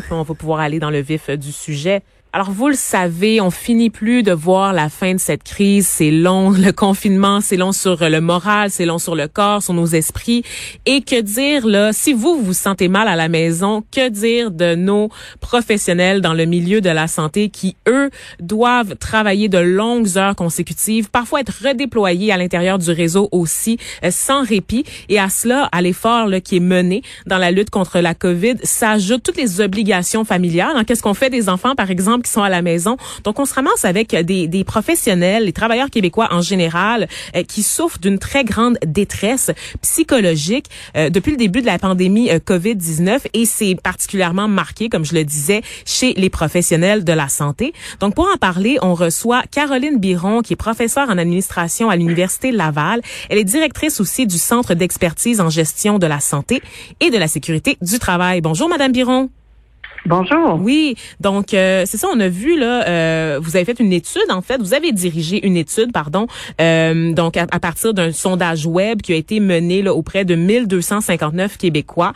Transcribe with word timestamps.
puis 0.00 0.12
on 0.12 0.22
va 0.22 0.34
pouvoir 0.34 0.60
aller 0.60 0.78
dans 0.78 0.90
le 0.90 1.00
vif 1.00 1.30
du 1.30 1.52
sujet. 1.52 2.02
Alors 2.36 2.50
vous 2.50 2.66
le 2.66 2.74
savez, 2.74 3.40
on 3.40 3.52
finit 3.52 3.90
plus 3.90 4.24
de 4.24 4.32
voir 4.32 4.72
la 4.72 4.88
fin 4.88 5.14
de 5.14 5.20
cette 5.20 5.44
crise. 5.44 5.86
C'est 5.86 6.10
long, 6.10 6.50
le 6.50 6.72
confinement, 6.72 7.40
c'est 7.40 7.56
long 7.56 7.70
sur 7.70 8.08
le 8.08 8.20
moral, 8.20 8.72
c'est 8.72 8.86
long 8.86 8.98
sur 8.98 9.14
le 9.14 9.28
corps, 9.28 9.62
sur 9.62 9.72
nos 9.72 9.86
esprits. 9.86 10.42
Et 10.84 11.02
que 11.02 11.20
dire 11.20 11.64
là, 11.64 11.92
si 11.92 12.12
vous 12.12 12.42
vous 12.42 12.52
sentez 12.52 12.88
mal 12.88 13.06
à 13.06 13.14
la 13.14 13.28
maison, 13.28 13.84
que 13.92 14.08
dire 14.08 14.50
de 14.50 14.74
nos 14.74 15.10
professionnels 15.38 16.22
dans 16.22 16.34
le 16.34 16.44
milieu 16.44 16.80
de 16.80 16.90
la 16.90 17.06
santé 17.06 17.50
qui 17.50 17.76
eux 17.88 18.10
doivent 18.40 18.96
travailler 18.96 19.48
de 19.48 19.58
longues 19.58 20.18
heures 20.18 20.34
consécutives, 20.34 21.10
parfois 21.10 21.38
être 21.38 21.54
redéployés 21.64 22.32
à 22.32 22.36
l'intérieur 22.36 22.80
du 22.80 22.90
réseau 22.90 23.28
aussi 23.30 23.78
euh, 24.02 24.10
sans 24.10 24.42
répit. 24.42 24.82
Et 25.08 25.20
à 25.20 25.28
cela, 25.28 25.68
à 25.70 25.80
l'effort 25.80 26.28
qui 26.42 26.56
est 26.56 26.60
mené 26.60 27.02
dans 27.26 27.38
la 27.38 27.52
lutte 27.52 27.70
contre 27.70 28.00
la 28.00 28.16
COVID, 28.16 28.56
s'ajoutent 28.64 29.22
toutes 29.22 29.36
les 29.36 29.60
obligations 29.60 30.24
familiales. 30.24 30.72
Hein, 30.74 30.82
Qu'est-ce 30.82 31.04
qu'on 31.04 31.14
fait 31.14 31.30
des 31.30 31.48
enfants, 31.48 31.76
par 31.76 31.92
exemple? 31.92 32.23
Qui 32.24 32.30
sont 32.30 32.42
à 32.42 32.48
la 32.48 32.62
maison. 32.62 32.96
Donc, 33.22 33.38
on 33.38 33.44
se 33.44 33.54
ramasse 33.54 33.84
avec 33.84 34.14
des, 34.14 34.48
des 34.48 34.64
professionnels, 34.64 35.44
les 35.44 35.52
travailleurs 35.52 35.90
québécois 35.90 36.28
en 36.30 36.42
général, 36.42 37.08
euh, 37.36 37.42
qui 37.44 37.62
souffrent 37.62 37.98
d'une 37.98 38.18
très 38.18 38.44
grande 38.44 38.78
détresse 38.84 39.50
psychologique 39.82 40.66
euh, 40.96 41.10
depuis 41.10 41.32
le 41.32 41.36
début 41.36 41.60
de 41.60 41.66
la 41.66 41.78
pandémie 41.78 42.30
euh, 42.30 42.38
COVID-19 42.38 43.20
et 43.32 43.44
c'est 43.46 43.76
particulièrement 43.82 44.48
marqué, 44.48 44.88
comme 44.88 45.04
je 45.04 45.14
le 45.14 45.24
disais, 45.24 45.62
chez 45.84 46.14
les 46.14 46.30
professionnels 46.30 47.04
de 47.04 47.12
la 47.12 47.28
santé. 47.28 47.72
Donc, 48.00 48.14
pour 48.14 48.26
en 48.32 48.36
parler, 48.36 48.78
on 48.82 48.94
reçoit 48.94 49.42
Caroline 49.50 49.98
Biron, 49.98 50.42
qui 50.42 50.54
est 50.54 50.56
professeure 50.56 51.08
en 51.08 51.18
administration 51.18 51.90
à 51.90 51.96
l'Université 51.96 52.50
Laval. 52.50 53.00
Elle 53.28 53.38
est 53.38 53.44
directrice 53.44 54.00
aussi 54.00 54.26
du 54.26 54.38
Centre 54.38 54.74
d'expertise 54.74 55.40
en 55.40 55.50
gestion 55.50 55.98
de 55.98 56.06
la 56.06 56.20
santé 56.20 56.62
et 57.00 57.10
de 57.10 57.18
la 57.18 57.28
sécurité 57.28 57.76
du 57.80 57.98
travail. 57.98 58.40
Bonjour, 58.40 58.68
Madame 58.68 58.92
Biron. 58.92 59.30
Bonjour. 60.06 60.60
Oui, 60.60 60.96
donc 61.20 61.54
euh, 61.54 61.84
c'est 61.86 61.96
ça, 61.96 62.08
on 62.14 62.20
a 62.20 62.28
vu 62.28 62.58
là, 62.58 62.86
euh, 62.86 63.40
vous 63.42 63.56
avez 63.56 63.64
fait 63.64 63.80
une 63.80 63.92
étude 63.92 64.20
en 64.28 64.42
fait, 64.42 64.58
vous 64.58 64.74
avez 64.74 64.92
dirigé 64.92 65.46
une 65.46 65.56
étude, 65.56 65.92
pardon, 65.92 66.26
euh, 66.60 67.14
donc 67.14 67.38
à, 67.38 67.46
partir 67.46 67.94
d'un 67.94 68.12
sondage 68.12 68.66
web 68.66 69.00
qui 69.00 69.14
a 69.14 69.16
été 69.16 69.40
mené 69.40 69.80
là, 69.80 69.94
auprès 69.94 70.26
de 70.26 70.34
1259 70.34 71.56
Québécois 71.56 72.12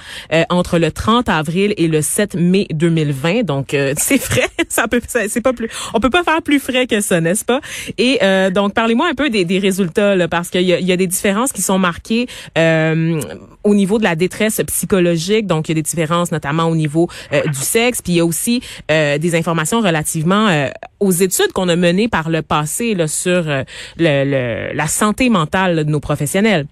entre 0.50 0.78
le 0.78 0.92
30 0.92 1.30
avril 1.30 1.72
et 1.78 1.88
le 1.88 2.02
7 2.02 2.34
mai 2.34 2.66
2020. 2.72 3.44
Donc 3.44 3.68
c'est 3.96 4.18
frais, 4.18 4.48
ça 4.68 4.86
peut, 4.86 5.00
c'est 5.08 5.40
pas 5.40 5.54
plus, 5.54 5.70
on 5.94 6.00
peut 6.00 6.10
pas 6.10 6.24
faire 6.24 6.42
plus 6.42 6.58
frais 6.58 6.86
que 6.86 7.00
ça, 7.00 7.22
n'est-ce 7.22 7.46
pas? 7.46 7.60
Et 7.96 8.18
donc 8.52 8.74
parlez-moi 8.74 9.08
un 9.10 9.14
peu 9.14 9.30
des, 9.30 9.46
des 9.46 9.58
résultats 9.58 10.14
là, 10.14 10.28
parce 10.28 10.50
qu'il 10.50 10.60
y 10.60 10.66
y 10.66 10.92
a, 10.92 10.96
des 10.96 11.06
différences 11.06 11.52
qui 11.52 11.62
sont 11.62 11.78
marquées 11.78 12.26
au 12.54 13.74
niveau 13.74 13.98
de 13.98 14.04
la 14.04 14.14
détresse 14.14 14.60
psychologique. 14.66 15.46
Donc 15.46 15.68
il 15.68 15.72
y 15.72 15.72
a 15.72 15.76
des 15.76 15.82
différences 15.82 16.32
notamment 16.32 16.64
au 16.64 16.76
niveau 16.76 17.08
du 17.30 17.58
sexe 17.58 17.77
puis 17.78 18.12
il 18.12 18.16
y 18.16 18.20
a 18.20 18.24
aussi 18.24 18.62
euh, 18.90 19.18
des 19.18 19.34
informations 19.34 19.80
relativement 19.80 20.48
euh, 20.48 20.68
aux 21.00 21.12
études 21.12 21.52
qu'on 21.52 21.68
a 21.68 21.76
menées 21.76 22.08
par 22.08 22.28
le 22.28 22.42
passé 22.42 22.94
là, 22.94 23.06
sur 23.06 23.48
euh, 23.48 23.62
le, 23.98 24.72
la 24.74 24.86
santé 24.86 25.30
mentale 25.30 25.84
de 25.84 25.90
nos 25.90 26.00
professionnels. 26.00 26.66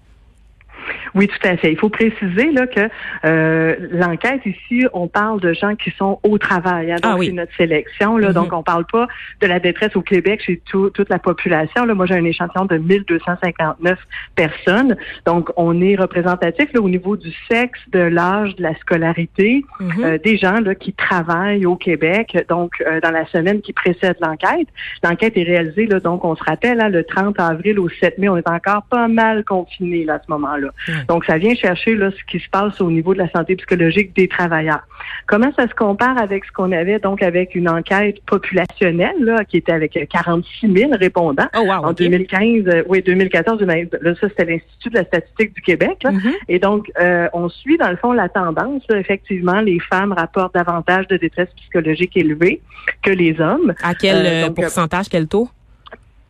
Oui, 1.17 1.27
tout 1.27 1.47
à 1.47 1.57
fait. 1.57 1.71
Il 1.71 1.77
faut 1.77 1.89
préciser 1.89 2.51
là 2.51 2.67
que 2.67 2.87
euh, 3.25 3.75
l'enquête 3.91 4.45
ici, 4.45 4.85
on 4.93 5.07
parle 5.07 5.39
de 5.39 5.51
gens 5.53 5.75
qui 5.75 5.91
sont 5.97 6.19
au 6.21 6.37
travail. 6.37 6.91
Hein, 6.91 6.97
donc, 7.01 7.17
ah 7.19 7.23
c'est 7.23 7.31
notre 7.31 7.55
sélection. 7.55 8.17
Là, 8.17 8.33
Donc, 8.33 8.51
mm-hmm. 8.51 8.59
on 8.59 8.63
parle 8.63 8.85
pas 8.85 9.07
de 9.41 9.47
la 9.47 9.59
détresse 9.59 9.95
au 9.95 10.01
Québec 10.01 10.41
chez 10.45 10.61
toute 10.65 11.09
la 11.09 11.17
population. 11.17 11.85
Là, 11.85 11.95
moi, 11.95 12.05
j'ai 12.05 12.13
un 12.13 12.23
échantillon 12.23 12.65
de 12.65 12.77
1259 12.77 13.97
personnes. 14.35 14.95
Donc, 15.25 15.49
on 15.57 15.81
est 15.81 15.95
représentatif 15.95 16.71
là, 16.73 16.81
au 16.81 16.89
niveau 16.89 17.17
du 17.17 17.33
sexe, 17.49 17.79
de 17.91 17.99
l'âge, 17.99 18.55
de 18.55 18.63
la 18.63 18.75
scolarité, 18.75 19.65
mm-hmm. 19.79 20.03
euh, 20.03 20.17
des 20.19 20.37
gens 20.37 20.59
là, 20.59 20.75
qui 20.75 20.93
travaillent 20.93 21.65
au 21.65 21.75
Québec. 21.75 22.37
Donc, 22.47 22.73
euh, 22.85 22.99
dans 23.01 23.11
la 23.11 23.25
semaine 23.27 23.61
qui 23.61 23.73
précède 23.73 24.17
l'enquête, 24.21 24.67
l'enquête 25.03 25.35
est 25.35 25.43
réalisée. 25.43 25.87
Là, 25.87 25.99
donc, 25.99 26.23
on 26.23 26.35
se 26.35 26.43
rappelle, 26.43 26.79
hein, 26.79 26.89
le 26.89 27.03
30 27.03 27.39
avril 27.39 27.79
au 27.79 27.89
7 27.89 28.19
mai, 28.19 28.29
on 28.29 28.37
est 28.37 28.47
encore 28.47 28.83
pas 28.83 29.07
mal 29.07 29.43
confinés 29.43 30.05
là, 30.05 30.15
à 30.15 30.19
ce 30.19 30.31
moment-là. 30.31 30.69
Donc, 31.07 31.25
ça 31.25 31.37
vient 31.37 31.55
chercher 31.55 31.95
là, 31.95 32.11
ce 32.11 32.23
qui 32.31 32.43
se 32.43 32.49
passe 32.49 32.79
au 32.81 32.91
niveau 32.91 33.13
de 33.13 33.19
la 33.19 33.29
santé 33.31 33.55
psychologique 33.55 34.15
des 34.15 34.27
travailleurs. 34.27 34.81
Comment 35.25 35.51
ça 35.57 35.67
se 35.67 35.73
compare 35.73 36.17
avec 36.17 36.45
ce 36.45 36.51
qu'on 36.51 36.71
avait 36.71 36.99
donc 36.99 37.21
avec 37.21 37.55
une 37.55 37.69
enquête 37.69 38.23
populationnelle 38.25 39.15
là, 39.19 39.43
qui 39.45 39.57
était 39.57 39.71
avec 39.71 39.97
46 40.09 40.71
000 40.71 40.91
répondants 40.99 41.47
oh, 41.57 41.69
en 41.69 41.93
2015, 41.93 42.63
euh, 42.67 42.83
oui 42.87 43.01
2014. 43.01 43.61
Là, 43.61 44.15
ça 44.15 44.29
c'était 44.29 44.45
l'Institut 44.45 44.89
de 44.89 44.95
la 44.95 45.05
statistique 45.05 45.53
du 45.53 45.61
Québec. 45.61 46.03
Mm-hmm. 46.03 46.33
Et 46.49 46.59
donc, 46.59 46.91
euh, 46.99 47.27
on 47.33 47.49
suit 47.49 47.77
dans 47.77 47.89
le 47.89 47.97
fond 47.97 48.11
la 48.11 48.29
tendance. 48.29 48.83
effectivement, 48.89 49.61
les 49.61 49.79
femmes 49.79 50.13
rapportent 50.13 50.53
davantage 50.53 51.07
de 51.07 51.17
détresse 51.17 51.49
psychologique 51.57 52.15
élevée 52.15 52.61
que 53.01 53.11
les 53.11 53.39
hommes. 53.39 53.73
À 53.83 53.93
quel 53.95 54.25
euh, 54.25 54.49
pourcentage, 54.49 55.07
quel 55.09 55.27
taux? 55.27 55.49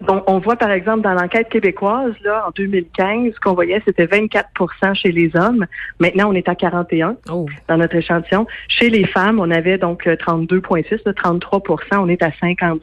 Donc, 0.01 0.23
on 0.27 0.37
voit 0.39 0.55
par 0.55 0.71
exemple 0.71 1.01
dans 1.01 1.13
l'enquête 1.13 1.49
québécoise, 1.49 2.13
là, 2.23 2.45
en 2.47 2.51
2015, 2.51 3.33
ce 3.33 3.39
qu'on 3.39 3.53
voyait, 3.53 3.81
c'était 3.85 4.05
24% 4.05 4.93
chez 4.93 5.11
les 5.11 5.31
hommes. 5.35 5.65
Maintenant, 5.99 6.29
on 6.29 6.33
est 6.33 6.47
à 6.47 6.55
41 6.55 7.17
dans 7.25 7.77
notre 7.77 7.95
échantillon. 7.95 8.45
Chez 8.67 8.89
les 8.89 9.05
femmes, 9.05 9.39
on 9.39 9.49
avait 9.49 9.77
donc 9.77 10.05
32,6, 10.05 11.03
33% 11.03 11.97
On 11.97 12.09
est 12.09 12.21
à 12.21 12.29
56% 12.29 12.79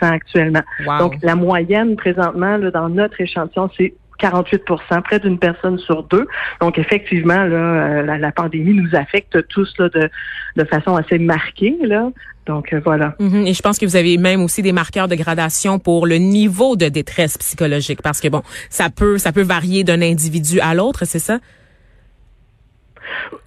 actuellement. 0.00 0.62
Donc, 0.98 1.16
la 1.22 1.36
moyenne 1.36 1.96
présentement 1.96 2.56
là, 2.56 2.70
dans 2.70 2.88
notre 2.88 3.20
échantillon, 3.20 3.70
c'est 3.76 3.92
48% 4.20 5.02
près 5.02 5.20
d'une 5.20 5.38
personne 5.38 5.78
sur 5.78 6.02
deux. 6.04 6.26
Donc 6.60 6.78
effectivement, 6.78 7.44
là, 7.44 7.56
euh, 7.56 8.18
la, 8.18 8.32
pandémie 8.32 8.74
nous 8.74 8.94
affecte 8.96 9.46
tous 9.48 9.72
là, 9.78 9.88
de, 9.88 10.10
de 10.56 10.64
façon 10.64 10.96
assez 10.96 11.18
marquée. 11.18 11.76
Là. 11.82 12.10
Donc 12.48 12.72
euh, 12.72 12.80
voilà. 12.84 13.14
Mhm. 13.20 13.46
Et 13.46 13.54
je 13.54 13.62
pense 13.62 13.78
que 13.78 13.86
vous 13.86 13.94
avez 13.94 14.16
même 14.16 14.42
aussi 14.42 14.62
des 14.62 14.72
marqueurs 14.72 15.06
de 15.06 15.14
gradation 15.14 15.78
pour 15.78 16.06
le 16.06 16.16
niveau 16.16 16.74
de 16.74 16.88
détresse 16.88 17.38
psychologique, 17.38 18.02
parce 18.02 18.20
que 18.20 18.28
bon, 18.28 18.42
ça 18.70 18.90
peut 18.90 19.18
ça 19.18 19.30
peut 19.30 19.42
varier 19.42 19.84
d'un 19.84 20.02
individu 20.02 20.58
à 20.60 20.74
l'autre, 20.74 21.04
c'est 21.04 21.18
ça? 21.20 21.38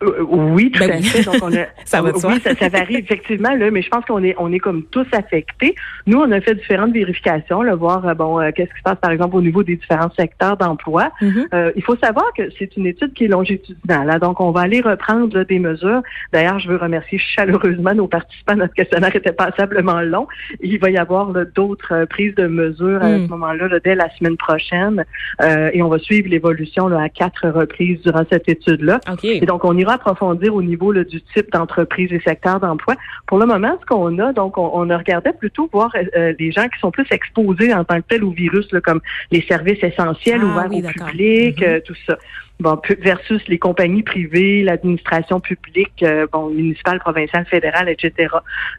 Euh, 0.04 0.24
oui, 0.28 0.72
tout 0.72 0.80
ben 0.80 0.92
à 0.92 1.02
fait. 1.02 1.24
Donc 1.24 1.36
on 1.42 1.54
a, 1.54 1.66
ça 1.86 2.02
va 2.02 2.12
oui, 2.12 2.40
ça, 2.40 2.70
varie 2.70 2.96
effectivement 2.96 3.54
là, 3.54 3.72
mais 3.72 3.82
je 3.82 3.90
pense 3.90 4.06
qu'on 4.06 4.24
est 4.24 4.36
on 4.38 4.52
est 4.52 4.60
comme 4.60 4.84
tous 4.84 5.06
affectés. 5.12 5.76
Nous, 6.08 6.18
on 6.18 6.32
a 6.32 6.42
fait 6.42 6.56
différentes 6.56 6.94
vérifications, 6.94 7.62
là, 7.62 7.76
voir 7.76 8.08
euh, 8.08 8.14
bon 8.14 8.40
euh, 8.40 8.52
qu'est-ce 8.56 8.72
qui 8.72 8.78
se 8.78 8.84
passe 8.84 9.00
par 9.02 9.12
exemple 9.12 9.36
au 9.36 9.42
niveau 9.42 9.64
des 9.64 9.76
différents 9.76 10.12
secteurs 10.18 10.58
d'emploi. 10.58 11.12
Mm-hmm. 11.22 11.74
il 11.76 11.84
faut 11.84 11.96
savoir 11.98 12.26
que 12.36 12.44
c'est 12.58 12.76
une 12.78 12.88
étude 12.88 13.14
qui 13.14 13.26
est 13.26 13.28
longitudinale. 13.28 14.08
Là, 14.08 14.20
donc 14.20 14.40
on 14.42 14.52
va 14.52 14.62
aller 14.62 14.82
reprendre 14.82 15.44
des 15.44 15.60
mesures. 15.60 16.02
D'ailleurs, 16.34 16.60
je 16.60 16.70
veux 16.70 16.78
remercier 16.78 17.18
chaleureusement 17.18 17.94
nos 17.94 18.08
participants. 18.08 18.56
Notre 18.56 18.74
questionnaire 18.74 19.16
était 19.16 19.32
passablement 19.32 20.02
long. 20.02 20.28
Il 20.62 20.80
va 20.80 20.90
y 20.90 20.98
avoir 20.98 21.34
d'autres 21.56 22.06
prises 22.06 22.36
de 22.36 22.48
mesures 22.48 23.02
à 23.02 23.10
ce 23.10 23.26
mm. 23.26 23.28
moment-là 23.28 23.80
dès 23.84 23.96
la 23.96 24.10
semaine 24.16 24.38
prochaine, 24.38 25.06
et 25.42 25.82
on 25.82 25.90
va 25.90 26.00
suivre 26.00 26.30
l'évolution 26.30 26.88
à 26.88 27.10
quatre 27.10 27.48
reprises 27.50 28.02
durant 28.02 28.24
cette 28.32 28.48
étude-là. 28.50 29.00
Okay. 29.12 29.40
Donc, 29.52 29.66
on 29.66 29.78
ira 29.78 29.96
approfondir 29.96 30.56
au 30.56 30.64
niveau 30.64 30.94
du 30.94 31.22
type 31.34 31.52
d'entreprise 31.52 32.10
et 32.14 32.22
secteur 32.22 32.62
d'emploi. 32.62 32.96
Pour 33.28 33.38
le 33.38 33.46
moment, 33.46 33.78
ce 33.82 33.86
qu'on 33.86 34.18
a, 34.20 34.32
donc, 34.32 34.58
on, 34.58 34.90
a 34.90 34.98
regardé 34.98 35.34
plutôt 35.34 35.68
voir 35.74 35.94
euh, 35.94 36.34
les 36.40 36.54
gens 36.54 36.70
qui 36.70 36.80
sont 36.80 36.90
plus 36.90 37.06
exposés 37.12 37.74
en 37.74 37.84
tant 37.84 37.98
que 37.98 38.06
tel 38.08 38.24
au 38.24 38.32
virus, 38.32 38.70
comme 38.82 39.02
les 39.30 39.42
services 39.42 39.84
essentiels 39.84 40.40
ah 40.42 40.46
ouverts 40.46 40.72
au 40.72 40.88
public, 40.88 41.60
mm-hmm. 41.60 41.68
euh, 41.68 41.80
tout 41.86 41.96
ça 42.08 42.18
bon, 42.62 42.80
versus 43.02 43.42
les 43.48 43.58
compagnies 43.58 44.04
privées, 44.04 44.64
l'administration 44.64 45.40
publique, 45.40 46.04
euh, 46.04 46.28
bon, 46.32 46.50
municipale, 46.50 47.00
provinciale, 47.00 47.46
fédérale, 47.46 47.90
etc. 47.90 48.30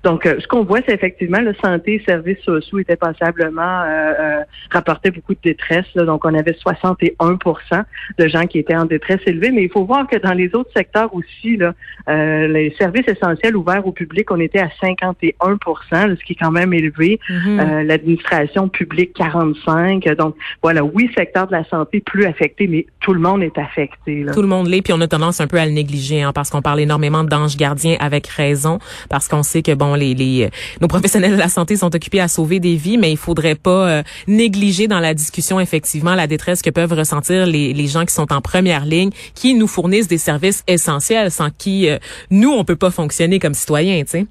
Donc, 0.05 0.25
euh, 0.25 0.37
ce 0.39 0.47
qu'on 0.47 0.65
voit, 0.65 0.81
c'est 0.87 0.95
effectivement 0.95 1.41
le 1.41 1.55
santé 1.63 1.95
et 1.95 2.03
services 2.05 2.41
sociaux 2.41 2.79
étaient 2.79 2.97
passablement 2.97 3.83
euh, 3.85 4.41
rapportaient 4.71 5.11
beaucoup 5.11 5.35
de 5.35 5.41
détresse. 5.43 5.93
donc, 5.95 6.25
on 6.25 6.35
avait 6.35 6.53
61% 6.53 7.85
de 8.19 8.29
gens 8.29 8.47
qui 8.47 8.59
étaient 8.59 8.77
en 8.77 8.85
détresse 8.85 9.21
élevée. 9.27 9.51
Mais 9.51 9.65
il 9.65 9.71
faut 9.71 9.85
voir 9.85 10.07
que 10.07 10.17
dans 10.17 10.33
les 10.33 10.55
autres 10.55 10.71
secteurs 10.75 11.15
aussi, 11.15 11.57
là, 11.57 11.75
les 12.07 12.75
services 12.79 13.09
essentiels 13.09 13.57
ouverts 13.57 13.87
au 13.87 13.93
public, 13.93 14.31
on 14.31 14.41
était 14.41 14.61
à 14.61 14.71
51% 14.83 16.17
ce 16.17 16.25
qui 16.25 16.33
est 16.33 16.37
quand 16.37 16.51
même 16.51 16.73
élevé. 16.73 17.21
Mm-hmm. 17.29 17.83
L'administration 17.83 18.69
publique, 18.69 19.15
45 19.15 20.05
Donc, 20.17 20.37
voilà, 20.63 20.85
oui, 20.85 21.11
secteur 21.17 21.47
de 21.47 21.53
la 21.53 21.65
santé 21.65 22.01
plus 22.01 22.25
affecté, 22.25 22.67
mais 22.67 22.87
tout 23.01 23.13
le 23.13 23.21
monde 23.21 23.43
est 23.43 23.59
affecté 23.59 23.72
tout 24.33 24.43
le 24.43 24.49
monde 24.49 24.69
l'est, 24.69 24.83
puis 24.83 24.93
on 24.93 25.01
a 25.01 25.09
tendance 25.09 25.41
un 25.41 25.47
peu 25.47 25.59
à 25.59 25.67
le 25.67 25.73
négliger, 25.73 26.23
hein, 26.23 26.33
parce 26.33 26.51
qu'on 26.51 26.63
parle 26.63 26.81
énormément 26.81 27.25
d'anges 27.25 27.57
gardiens 27.57 27.97
avec 28.01 28.27
raison, 28.27 28.79
parce 29.09 29.29
qu'on 29.29 29.43
sait 29.43 29.63
que 29.63 29.73
bon, 29.73 29.95
les, 29.95 30.15
les 30.15 30.51
nos 30.81 30.89
professionnels 30.93 31.33
de 31.33 31.39
la 31.39 31.49
santé 31.49 31.77
sont 31.77 31.95
occupés 31.95 32.21
à 32.21 32.29
sauver 32.29 32.61
des 32.61 32.77
vies, 32.77 32.99
mais 32.99 33.11
il 33.11 33.17
faudrait 33.17 33.55
pas 33.55 33.89
euh, 33.89 34.03
négliger 34.27 34.89
dans 34.89 35.01
la 35.01 35.15
discussion 35.15 35.61
effectivement 35.61 36.15
la 36.15 36.27
détresse 36.27 36.63
que 36.63 36.71
peuvent 36.71 36.93
ressentir 36.93 37.47
les, 37.47 37.73
les 37.73 37.87
gens 37.87 38.05
qui 38.05 38.15
sont 38.15 38.33
en 38.33 38.41
première 38.41 38.85
ligne, 38.85 39.11
qui 39.35 39.55
nous 39.55 39.67
fournissent 39.67 40.09
des 40.09 40.19
services 40.19 40.63
essentiels, 40.67 41.31
sans 41.31 41.51
qui 41.51 41.89
euh, 41.89 41.99
nous 42.31 42.51
on 42.51 42.65
peut 42.65 42.77
pas 42.77 42.91
fonctionner 42.91 43.39
comme 43.39 43.55
citoyens, 43.55 44.03
tu 44.05 44.11
sais. 44.11 44.27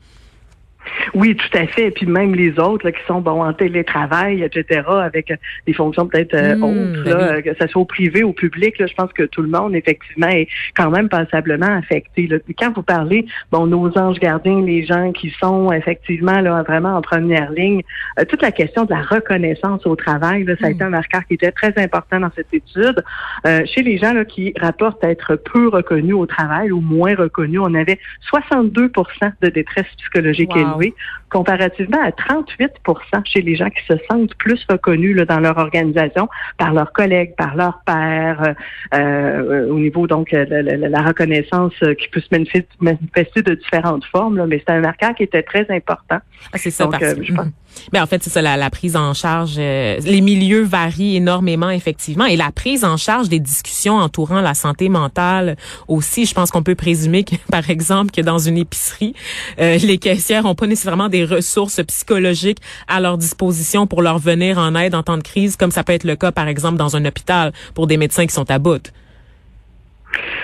Oui, 1.14 1.36
tout 1.36 1.58
à 1.58 1.68
fait. 1.68 1.88
Et 1.88 1.92
puis 1.92 2.06
même 2.06 2.36
les 2.36 2.60
autres 2.60 2.86
là, 2.86 2.92
qui 2.92 3.04
sont 3.08 3.22
bon 3.22 3.44
en 3.44 3.54
télétravail, 3.54 4.44
etc., 4.44 4.82
avec 4.88 5.34
des 5.66 5.74
fonctions 5.74 6.08
peut-être 6.08 6.34
euh, 6.34 6.56
mmh, 6.56 6.64
autres, 6.64 7.04
ben 7.04 7.18
là, 7.18 7.42
que 7.42 7.54
ce 7.60 7.68
soit 7.68 7.82
au 7.82 7.86
privé 7.86 8.24
ou 8.24 8.30
au 8.30 8.34
public, 8.34 8.78
là, 8.80 8.88
je 8.88 8.94
pense 8.94 9.12
que 9.14 9.24
tout 9.24 9.42
le 9.42 9.50
monde, 9.50 9.76
effectivement, 9.76 10.28
est 10.28 10.48
quand 10.76 10.90
même 10.90 11.10
passablement 11.10 11.78
affecté. 11.78 12.28
Là. 12.28 12.38
quand 12.58 12.74
vous 12.76 12.84
parlez, 12.84 13.26
bon, 13.52 13.68
nos 13.68 13.98
anges 13.98 14.20
gardiens, 14.20 14.62
les 14.62 14.86
gens 14.86 15.12
qui 15.12 15.34
sont 15.40 15.72
effectivement 15.72 16.40
là, 16.42 16.64
vraiment 16.64 16.96
en 16.96 17.02
première 17.02 17.52
ligne, 17.52 17.82
euh, 18.20 18.26
toute 18.26 18.42
la 18.42 18.52
question 18.52 18.86
de 18.86 18.92
la 18.92 19.02
reconnaissance 19.02 19.86
au 19.86 19.96
travail, 19.96 20.44
là, 20.44 20.56
ça 20.60 20.68
a 20.68 20.70
mmh. 20.70 20.74
été 20.74 20.84
un 20.84 20.90
marqueur 20.90 21.26
qui 21.28 21.36
était 21.36 21.52
très 21.52 21.74
important 21.78 22.20
dans 22.20 22.32
cette 22.36 22.54
étude. 22.54 23.04
Euh, 23.46 23.62
chez 23.66 23.84
les 23.84 23.98
gens 23.98 24.14
là, 24.14 24.26
qui 24.26 24.54
rapportent 24.60 25.04
être 25.04 25.36
peu 25.36 25.68
reconnus 25.68 26.16
au 26.16 26.26
travail 26.26 26.72
ou 26.72 26.82
moins 26.82 27.16
reconnus, 27.16 27.60
on 27.62 27.74
avait 27.74 28.00
62% 28.32 29.32
de 29.42 29.50
détresse 29.50 29.86
psychologique 29.98 30.52
élevée, 30.56 30.81
oui, 30.82 30.96
comparativement 31.32 32.00
à 32.04 32.12
38% 32.12 32.70
chez 33.26 33.42
les 33.42 33.56
gens 33.56 33.70
qui 33.70 33.84
se 33.88 33.94
sentent 34.10 34.36
plus 34.36 34.64
reconnus 34.70 35.16
là, 35.16 35.26
dans 35.26 35.40
leur 35.40 35.58
organisation 35.58 36.28
par 36.58 36.74
leurs 36.74 36.92
collègues, 36.92 37.36
par 37.36 37.56
leurs 37.56 37.82
pairs, 37.86 38.56
euh, 38.94 38.98
euh, 38.98 39.70
au 39.70 39.80
niveau 39.80 40.08
donc 40.08 40.32
de 40.32 40.88
la, 40.88 41.02
reconnaissance 41.02 41.74
qui 42.00 42.08
peut 42.10 42.22
se 42.22 42.28
manifester, 42.80 43.42
de 43.42 43.56
différentes 43.56 44.06
formes. 44.06 44.38
Là, 44.38 44.46
mais 44.46 44.62
c'est 44.66 44.74
un 44.74 44.82
marqueur 44.82 45.16
qui 45.16 45.24
était 45.24 45.44
très 45.44 45.66
important. 45.70 46.20
Ah, 46.54 46.58
c'est 46.58 46.72
ça. 46.72 46.86
Donc, 46.86 47.00
je 47.00 47.34
pense, 47.34 47.48
ben 47.92 48.04
en 48.04 48.08
fait, 48.08 48.24
c'est 48.24 48.30
ça, 48.30 48.42
la, 48.42 48.70
prise 48.70 48.96
en 48.96 49.14
charge. 49.14 49.56
Euh, 49.58 49.98
les 50.04 50.22
milieux 50.22 50.64
varient 50.64 51.18
énormément, 51.18 51.70
effectivement. 51.70 52.26
Et 52.26 52.36
la 52.36 52.52
prise 52.52 52.84
en 52.84 52.98
charge 52.98 53.30
des 53.30 53.40
discussions 53.40 53.96
entourant 53.96 54.42
la 54.42 54.54
santé 54.54 54.90
mentale 54.90 55.56
aussi. 55.88 56.26
Je 56.26 56.34
pense 56.34 56.52
qu'on 56.52 56.64
peut 56.64 56.76
présumer 56.76 57.24
que, 57.24 57.36
par 57.52 57.70
exemple, 57.70 58.12
que 58.12 58.22
dans 58.22 58.38
une 58.38 58.58
épicerie, 58.58 59.14
euh, 59.60 59.78
les 59.78 59.98
caissières 59.98 60.46
ont 60.46 60.56
pas 60.56 60.68
nécessairement 60.68 61.10
des 61.10 61.21
ressources 61.26 61.82
psychologiques 61.84 62.60
à 62.88 63.00
leur 63.00 63.18
disposition 63.18 63.88
pour 63.88 64.02
leur 64.02 64.20
venir 64.20 64.58
en 64.58 64.76
aide 64.76 64.96
en 64.96 65.04
temps 65.04 65.18
de 65.18 65.24
crise, 65.24 65.56
comme 65.56 65.72
ça 65.72 65.84
peut 65.84 65.94
être 65.94 66.04
le 66.04 66.16
cas, 66.16 66.32
par 66.32 66.48
exemple, 66.48 66.78
dans 66.78 66.96
un 66.96 67.06
hôpital 67.06 67.54
pour 67.74 67.88
des 67.88 67.98
médecins 67.98 68.26
qui 68.26 68.34
sont 68.34 68.50
à 68.50 68.60
bout? 68.60 68.92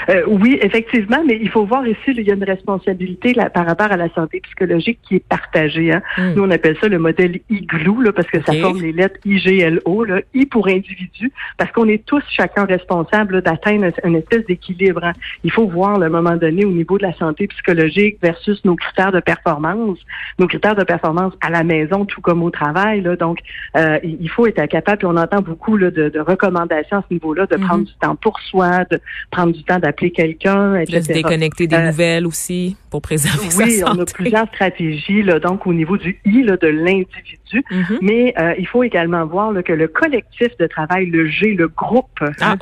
Euh, 0.10 0.24
oui, 0.28 0.58
effectivement, 0.62 1.24
mais 1.26 1.38
il 1.42 1.50
faut 1.50 1.66
voir 1.66 1.88
ici, 1.88 2.00
il 2.08 2.22
y 2.22 2.32
a 2.32 2.36
une 2.36 2.44
responsabilité 2.44 3.34
là, 3.34 3.50
par 3.50 3.66
rapport 3.66 3.92
à 3.92 3.98
la 3.98 4.10
santé 4.14 4.40
psychologique 4.42 5.00
qui 5.08 5.16
est 5.16 5.28
partagée. 5.28 5.94
Hein. 5.94 6.02
Hmm. 6.18 6.34
Nous, 6.36 6.44
on 6.44 6.52
appelle 6.52 6.78
ça 6.80 6.88
le 6.88 7.00
modèle 7.00 7.40
IGLOU, 7.50 8.02
là, 8.02 8.12
parce 8.12 8.28
que 8.28 8.42
ça 8.44 8.54
forme 8.54 8.82
les 8.82 8.92
lettres 8.92 9.20
IGLO, 9.26 10.04
là, 10.04 10.22
I 10.34 10.46
pour 10.46 10.68
individu, 10.68 11.32
parce 11.58 11.72
qu'on 11.72 11.88
est 11.88 12.06
tous 12.06 12.24
chacun 12.30 12.66
responsable 12.66 13.42
d'atteindre 13.42 13.92
une 14.04 14.16
espèce 14.16 14.46
d'équilibre. 14.46 15.04
Hein. 15.04 15.14
Il 15.44 15.52
faut 15.52 15.68
voir, 15.68 16.00
le 16.00 16.10
moment 16.10 16.36
donné, 16.36 16.66
au 16.66 16.72
niveau 16.72 16.98
de 16.98 17.04
la 17.04 17.14
santé 17.14 17.48
psychologique 17.48 18.18
versus 18.22 18.64
nos 18.66 18.76
critères 18.76 19.12
de 19.12 19.20
performance, 19.20 20.00
nos 20.40 20.48
critères 20.48 20.76
de 20.76 20.84
performance 20.84 21.34
à 21.42 21.50
la 21.50 21.64
maison, 21.64 22.06
tout 22.06 22.22
comme 22.22 22.44
au 22.44 22.52
travail. 22.52 23.02
Là. 23.02 23.16
Donc, 23.16 23.40
euh, 23.76 24.00
il 24.04 24.30
faut 24.30 24.48
être 24.48 24.66
capable, 24.68 25.00
puis 25.00 25.08
on 25.08 25.18
entend 25.18 25.42
beaucoup 25.42 25.78
là, 25.78 25.92
de, 25.92 26.10
de 26.10 26.20
recommandations 26.20 26.98
à 26.98 27.04
ce 27.08 27.14
niveau-là, 27.14 27.46
de 27.46 27.56
prendre 27.58 27.84
mm-hmm. 27.84 27.88
du 27.88 27.94
temps 28.00 28.16
pour 28.16 28.40
soi, 28.42 28.84
de 28.92 29.00
prendre 29.32 29.54
du 29.54 29.64
temps 29.64 29.80
d'appeler 29.88 30.12
quelqu'un, 30.12 30.76
etc. 30.76 31.00
De 31.00 31.04
se 31.04 31.14
déconnecter 31.14 31.68
des 31.68 31.76
euh, 31.78 31.88
nouvelles 31.88 32.28
aussi 32.28 32.76
pour 32.90 33.02
préserver 33.02 33.48
oui, 33.48 33.52
sa 33.52 33.58
santé. 33.58 33.72
Oui, 33.72 33.84
on 33.86 34.02
a 34.02 34.06
plusieurs 34.06 34.48
stratégies, 34.48 35.24
là, 35.24 35.40
donc 35.40 35.66
au 35.66 35.74
niveau 35.74 35.98
du 35.98 36.20
I 36.26 36.44
là, 36.44 36.58
de 36.58 36.68
l'individu, 36.68 37.64
mm-hmm. 37.72 37.98
mais 38.02 38.34
euh, 38.38 38.54
il 38.60 38.68
faut 38.68 38.84
également 38.84 39.26
voir 39.26 39.54
là, 39.54 39.64
que 39.64 39.72
le 39.72 39.88
collectif 39.88 40.50
de 40.58 40.68
travail, 40.68 41.06
le 41.06 41.28
G, 41.28 41.54
le 41.54 41.70
groupe, 41.70 42.20
hein, 42.22 42.32
ah, 42.42 42.56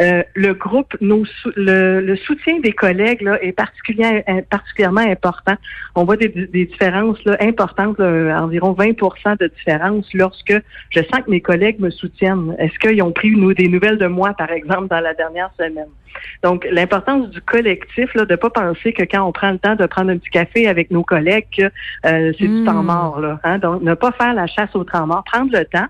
euh, 0.00 0.22
le 0.34 0.54
groupe, 0.54 0.96
nos, 1.02 1.24
le, 1.56 2.00
le, 2.00 2.16
soutien 2.16 2.58
des 2.60 2.72
collègues 2.72 3.20
là, 3.20 3.42
est 3.42 3.52
particulièrement, 3.52 4.22
particulièrement 4.48 5.00
important. 5.02 5.56
On 5.94 6.04
voit 6.04 6.16
des, 6.16 6.28
des 6.28 6.64
différences 6.64 7.22
là, 7.26 7.36
importantes, 7.40 8.00
environ 8.00 8.72
20% 8.72 9.38
de 9.38 9.48
différence 9.58 10.06
lorsque 10.14 10.54
je 10.90 11.00
sens 11.00 11.20
que 11.26 11.30
mes 11.30 11.42
collègues 11.42 11.80
me 11.80 11.90
soutiennent. 11.90 12.56
Est-ce 12.58 12.78
qu'ils 12.78 13.02
ont 13.02 13.12
pris 13.12 13.28
une, 13.28 13.52
des 13.52 13.68
nouvelles 13.68 13.98
de 13.98 14.06
moi, 14.06 14.32
par 14.38 14.50
exemple, 14.50 14.88
dans 14.88 15.00
la 15.00 15.12
dernière 15.12 15.50
semaine? 15.58 15.88
Donc, 16.42 16.61
l'importance 16.70 17.28
du 17.30 17.40
collectif, 17.40 18.14
là, 18.14 18.24
de 18.24 18.36
pas 18.36 18.50
penser 18.50 18.92
que 18.92 19.02
quand 19.02 19.26
on 19.26 19.32
prend 19.32 19.50
le 19.50 19.58
temps 19.58 19.74
de 19.74 19.86
prendre 19.86 20.10
un 20.10 20.18
petit 20.18 20.30
café 20.30 20.68
avec 20.68 20.90
nos 20.90 21.02
collègues, 21.02 21.70
euh, 22.06 22.32
c'est 22.38 22.48
du 22.48 22.64
temps 22.64 22.82
hmm. 22.82 22.86
mort. 22.86 23.20
Là, 23.20 23.40
hein? 23.44 23.58
Donc, 23.58 23.82
ne 23.82 23.94
pas 23.94 24.12
faire 24.12 24.34
la 24.34 24.46
chasse 24.46 24.74
au 24.74 24.84
temps 24.84 25.06
mort, 25.06 25.24
prendre 25.24 25.52
le 25.52 25.64
temps. 25.64 25.86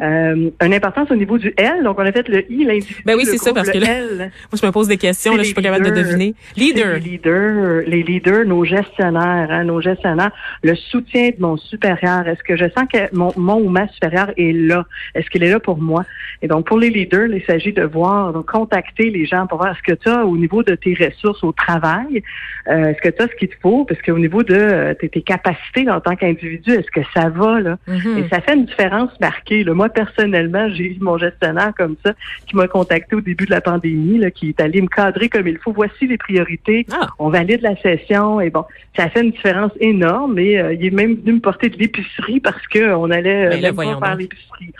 Euh, 0.00 0.50
une 0.62 0.74
importance 0.74 1.10
au 1.10 1.16
niveau 1.16 1.38
du 1.38 1.54
L. 1.56 1.82
Donc, 1.82 1.98
on 1.98 2.04
a 2.04 2.12
fait 2.12 2.28
le 2.28 2.50
I, 2.52 2.64
l'individu. 2.64 3.02
Ben 3.06 3.16
oui, 3.16 3.24
c'est 3.24 3.38
ça, 3.38 3.54
parce 3.54 3.70
que 3.70 3.78
là, 3.78 4.00
moi, 4.18 4.28
je 4.60 4.66
me 4.66 4.70
pose 4.70 4.88
des 4.88 4.98
questions, 4.98 5.32
là, 5.32 5.38
je 5.38 5.46
suis 5.46 5.54
pas 5.54 5.62
capable 5.62 5.86
de 5.86 5.90
deviner. 5.90 6.34
Leader. 6.56 6.94
Les 6.94 7.00
leaders, 7.00 7.82
les 7.86 8.02
leaders, 8.02 8.44
nos 8.44 8.64
gestionnaires, 8.64 9.48
hein, 9.50 9.64
nos 9.64 9.80
gestionnaires, 9.80 10.32
le 10.62 10.74
soutien 10.74 11.30
de 11.30 11.36
mon 11.40 11.56
supérieur. 11.56 12.28
Est-ce 12.28 12.42
que 12.42 12.56
je 12.56 12.64
sens 12.76 12.84
que 12.92 13.14
mon, 13.14 13.32
mon 13.36 13.56
ou 13.56 13.70
ma 13.70 13.88
supérieure 13.88 14.32
est 14.36 14.52
là? 14.52 14.84
Est-ce 15.14 15.30
qu'il 15.30 15.42
est 15.42 15.50
là 15.50 15.60
pour 15.60 15.78
moi? 15.78 16.04
Et 16.42 16.48
donc, 16.48 16.66
pour 16.66 16.78
les 16.78 16.90
leaders, 16.90 17.28
il 17.28 17.42
s'agit 17.44 17.72
de 17.72 17.82
voir, 17.82 18.34
donc, 18.34 18.50
contacter 18.50 19.08
les 19.08 19.24
gens 19.24 19.46
pour 19.46 19.58
voir 19.58 19.74
ce 19.76 19.82
que 19.82 19.96
tu 19.96 20.08
as 20.10 20.26
au 20.26 20.36
niveau 20.36 20.62
de 20.62 20.74
tes 20.74 20.94
ressources 20.94 21.42
au 21.42 21.52
travail, 21.52 22.22
euh, 22.68 22.88
est-ce 22.88 23.00
que 23.00 23.08
tu 23.08 23.22
as 23.22 23.28
ce 23.28 23.34
qu'il 23.36 23.48
te 23.48 23.56
faut, 23.62 23.86
parce 23.86 24.02
qu'au 24.02 24.18
niveau 24.18 24.42
de 24.42 24.54
euh, 24.54 24.94
tes, 24.94 25.08
capacités 25.22 25.88
en 25.88 26.00
tant 26.00 26.16
qu'individu, 26.16 26.72
est-ce 26.72 26.90
que 26.90 27.00
ça 27.14 27.30
va, 27.30 27.60
là? 27.60 27.78
Mm-hmm. 27.88 28.18
Et 28.18 28.28
ça 28.28 28.40
fait 28.40 28.54
une 28.54 28.66
différence 28.66 29.10
marquée, 29.20 29.64
là. 29.64 29.72
Moi, 29.72 29.85
personnellement, 29.88 30.68
j'ai 30.72 30.84
eu 30.84 30.96
mon 31.00 31.18
gestionnaire 31.18 31.72
comme 31.76 31.96
ça 32.04 32.12
qui 32.46 32.56
m'a 32.56 32.68
contacté 32.68 33.16
au 33.16 33.20
début 33.20 33.46
de 33.46 33.50
la 33.50 33.60
pandémie, 33.60 34.18
là, 34.18 34.30
qui 34.30 34.48
est 34.50 34.60
allé 34.60 34.80
me 34.82 34.88
cadrer 34.88 35.28
comme 35.28 35.46
il 35.48 35.58
faut. 35.58 35.72
Voici 35.72 36.06
les 36.06 36.18
priorités. 36.18 36.86
Ah. 36.92 37.08
On 37.18 37.28
valide 37.28 37.62
la 37.62 37.76
session 37.76 38.40
et 38.40 38.50
bon, 38.50 38.64
ça 38.96 39.08
fait 39.08 39.22
une 39.22 39.30
différence 39.30 39.72
énorme. 39.80 40.38
Et 40.38 40.58
euh, 40.58 40.74
il 40.74 40.84
est 40.86 40.90
même 40.90 41.16
venu 41.16 41.34
me 41.34 41.40
porter 41.40 41.68
de 41.68 41.76
l'épicerie 41.76 42.40
parce 42.40 42.66
qu'on 42.68 43.10
allait 43.10 43.46
euh, 43.46 43.72
pas 43.72 43.84
faire 43.84 44.16
l'épicerie. 44.16 44.72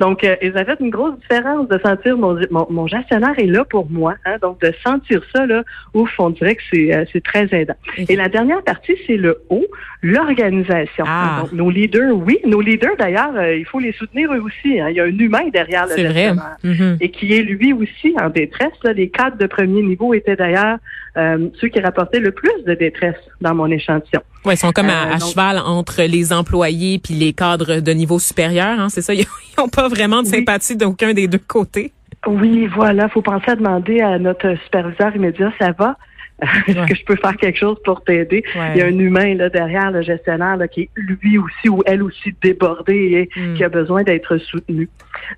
Donc, 0.00 0.24
euh, 0.24 0.36
ça 0.54 0.64
fait 0.64 0.76
une 0.80 0.90
grosse 0.90 1.18
différence 1.20 1.68
de 1.68 1.78
sentir 1.78 2.16
mon, 2.16 2.38
mon, 2.50 2.86
gestionnaire 2.86 3.38
est 3.38 3.46
là 3.46 3.64
pour 3.64 3.90
moi. 3.90 4.14
Hein, 4.24 4.36
donc, 4.42 4.60
de 4.60 4.72
sentir 4.82 5.22
ça, 5.34 5.46
là, 5.46 5.62
ouf, 5.94 6.10
on 6.18 6.30
dirait 6.30 6.56
que 6.56 6.62
c'est, 6.72 6.94
euh, 6.94 7.04
c'est 7.12 7.22
très 7.22 7.48
aidant. 7.52 7.74
Et 7.96 8.16
la 8.16 8.28
dernière 8.28 8.62
partie, 8.62 8.96
c'est 9.06 9.16
le 9.16 9.38
O, 9.50 9.64
l'organisation. 10.02 11.04
Ah. 11.06 11.40
Donc, 11.42 11.52
nos 11.52 11.70
leaders, 11.70 12.14
oui, 12.14 12.38
nos 12.44 12.60
leaders, 12.60 12.96
d'ailleurs, 12.98 13.34
euh, 13.36 13.56
il 13.56 13.64
faut 13.64 13.80
les 13.80 13.92
soutenir 13.92 14.32
eux 14.32 14.40
aussi. 14.40 14.80
Hein. 14.80 14.90
Il 14.90 14.96
y 14.96 15.00
a 15.00 15.04
un 15.04 15.18
humain 15.18 15.48
derrière 15.52 15.86
le 15.86 15.96
gestionnaire. 15.96 16.56
Mm-hmm. 16.64 16.96
Et 17.00 17.10
qui 17.10 17.32
est 17.34 17.42
lui 17.42 17.72
aussi 17.72 18.14
en 18.20 18.30
détresse. 18.30 18.72
Là. 18.82 18.92
Les 18.92 19.08
cadres 19.08 19.38
de 19.38 19.46
premier 19.46 19.82
niveau 19.82 20.14
étaient 20.14 20.36
d'ailleurs 20.36 20.78
euh, 21.16 21.48
ceux 21.60 21.68
qui 21.68 21.80
rapportaient 21.80 22.20
le 22.20 22.32
plus 22.32 22.64
de 22.66 22.74
détresse 22.74 23.16
dans 23.40 23.54
mon 23.54 23.66
échantillon. 23.66 24.22
Oui, 24.44 24.54
ils 24.54 24.58
sont 24.58 24.72
comme 24.72 24.90
à, 24.90 25.18
cheval 25.18 25.58
entre 25.58 26.02
les 26.02 26.32
employés 26.32 26.98
puis 26.98 27.14
les 27.14 27.32
cadres 27.32 27.80
de 27.80 27.92
niveau 27.92 28.18
supérieur, 28.18 28.78
hein, 28.78 28.88
c'est 28.88 29.02
ça? 29.02 29.14
Ils 29.14 29.26
n'ont 29.58 29.68
pas 29.68 29.88
vraiment 29.88 30.22
de 30.22 30.26
sympathie 30.26 30.76
d'aucun 30.76 31.14
des 31.14 31.28
deux 31.28 31.38
côtés. 31.38 31.92
Oui, 32.26 32.66
voilà. 32.66 33.08
faut 33.08 33.22
penser 33.22 33.50
à 33.50 33.56
demander 33.56 34.00
à 34.00 34.18
notre 34.18 34.56
superviseur 34.64 35.14
immédiat, 35.14 35.52
ça 35.58 35.72
va? 35.72 35.96
Est-ce 36.66 36.86
que 36.86 36.94
je 36.94 37.04
peux 37.04 37.16
faire 37.16 37.36
quelque 37.36 37.58
chose 37.58 37.76
pour 37.84 38.02
t'aider? 38.02 38.44
Il 38.74 38.78
y 38.78 38.82
a 38.82 38.86
un 38.86 38.98
humain 38.98 39.34
là 39.34 39.48
derrière 39.48 39.90
le 39.90 40.02
gestionnaire 40.02 40.56
là, 40.56 40.66
qui 40.66 40.82
est 40.82 40.90
lui 40.96 41.38
aussi 41.38 41.68
ou 41.68 41.82
elle 41.86 42.02
aussi 42.02 42.34
débordé 42.42 43.28
et 43.36 43.40
hmm. 43.40 43.54
qui 43.54 43.64
a 43.64 43.68
besoin 43.68 44.02
d'être 44.02 44.36
soutenu. 44.38 44.88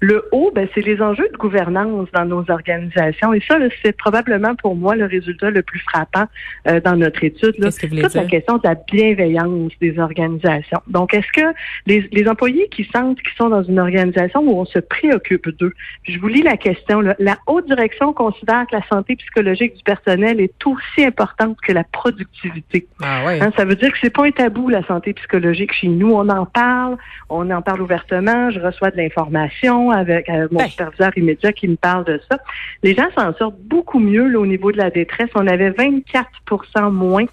Le 0.00 0.26
haut, 0.33 0.50
ben, 0.55 0.69
c'est 0.75 0.81
les 0.81 1.00
enjeux 1.03 1.29
de 1.31 1.37
gouvernance 1.37 2.09
dans 2.12 2.25
nos 2.25 2.45
organisations. 2.50 3.35
Et 3.35 3.41
ça, 3.47 3.59
c'est 3.83 3.97
probablement 3.97 4.55
pour 4.55 4.75
moi 4.75 4.97
le 4.97 5.05
résultat 5.05 5.50
le 5.50 5.62
plus 5.62 5.81
frappant 5.81 6.25
euh, 6.67 6.81
dans 6.81 6.97
notre 6.97 7.23
étude. 7.25 7.55
C'est 7.71 7.88
toute 7.88 8.15
la 8.15 8.25
question 8.25 8.57
de 8.57 8.62
la 8.65 8.75
bienveillance 8.75 9.73
des 9.81 9.99
organisations. 9.99 10.81
Donc, 10.87 11.12
est-ce 11.12 11.31
que 11.33 11.55
les, 11.87 12.09
les, 12.12 12.26
employés 12.26 12.69
qui 12.69 12.85
sentent 12.85 13.21
qu'ils 13.21 13.37
sont 13.37 13.50
dans 13.50 13.62
une 13.62 13.79
organisation 13.79 14.41
où 14.41 14.59
on 14.59 14.65
se 14.65 14.79
préoccupe 14.79 15.49
d'eux? 15.59 15.73
Je 16.05 16.19
vous 16.19 16.29
lis 16.29 16.43
la 16.43 16.57
question. 16.57 17.00
Là. 17.00 17.15
La 17.19 17.37
haute 17.47 17.67
direction 17.67 18.12
considère 18.12 18.67
que 18.71 18.76
la 18.76 18.83
santé 18.88 19.17
psychologique 19.17 19.76
du 19.76 19.83
personnel 19.83 20.41
est 20.41 20.53
tout 20.59 20.79
aussi 20.87 21.05
importante 21.07 21.57
que 21.61 21.73
la 21.73 21.85
productivité. 21.85 22.87
Ah 23.02 23.28
hein, 23.28 23.50
ça 23.57 23.64
veut 23.64 23.76
dire 23.76 23.90
que 23.93 23.99
c'est 24.00 24.11
pas 24.11 24.25
un 24.25 24.31
tabou 24.31 24.69
la 24.69 24.85
santé 24.87 25.12
psychologique 25.14 25.73
chez 25.73 25.88
nous. 25.88 26.11
On 26.11 26.28
en 26.28 26.47
parle, 26.47 26.97
on 27.28 27.50
en 27.50 27.62
parle 27.62 27.83
ouvertement. 27.83 28.50
Je 28.50 28.61
reçois 28.61 28.90
de 28.90 28.97
l'information 28.97 29.90
avec 29.90 30.28
euh, 30.28 30.49
mon 30.50 30.66
superviseur 30.69 31.16
immédiat 31.16 31.52
qui 31.52 31.69
me 31.69 31.76
parle 31.76 32.05
de 32.05 32.21
ça. 32.31 32.38
Les 32.83 32.95
gens 32.95 33.09
s'en 33.16 33.35
sortent 33.35 33.61
beaucoup 33.61 33.99
mieux 33.99 34.28
là, 34.28 34.38
au 34.38 34.47
niveau 34.47 34.73
de 34.73 34.78
la 34.78 34.90
détresse. 34.90 35.31
On 35.35 35.47
avait 35.47 35.71
24% 35.71 36.90
moins 36.90 37.25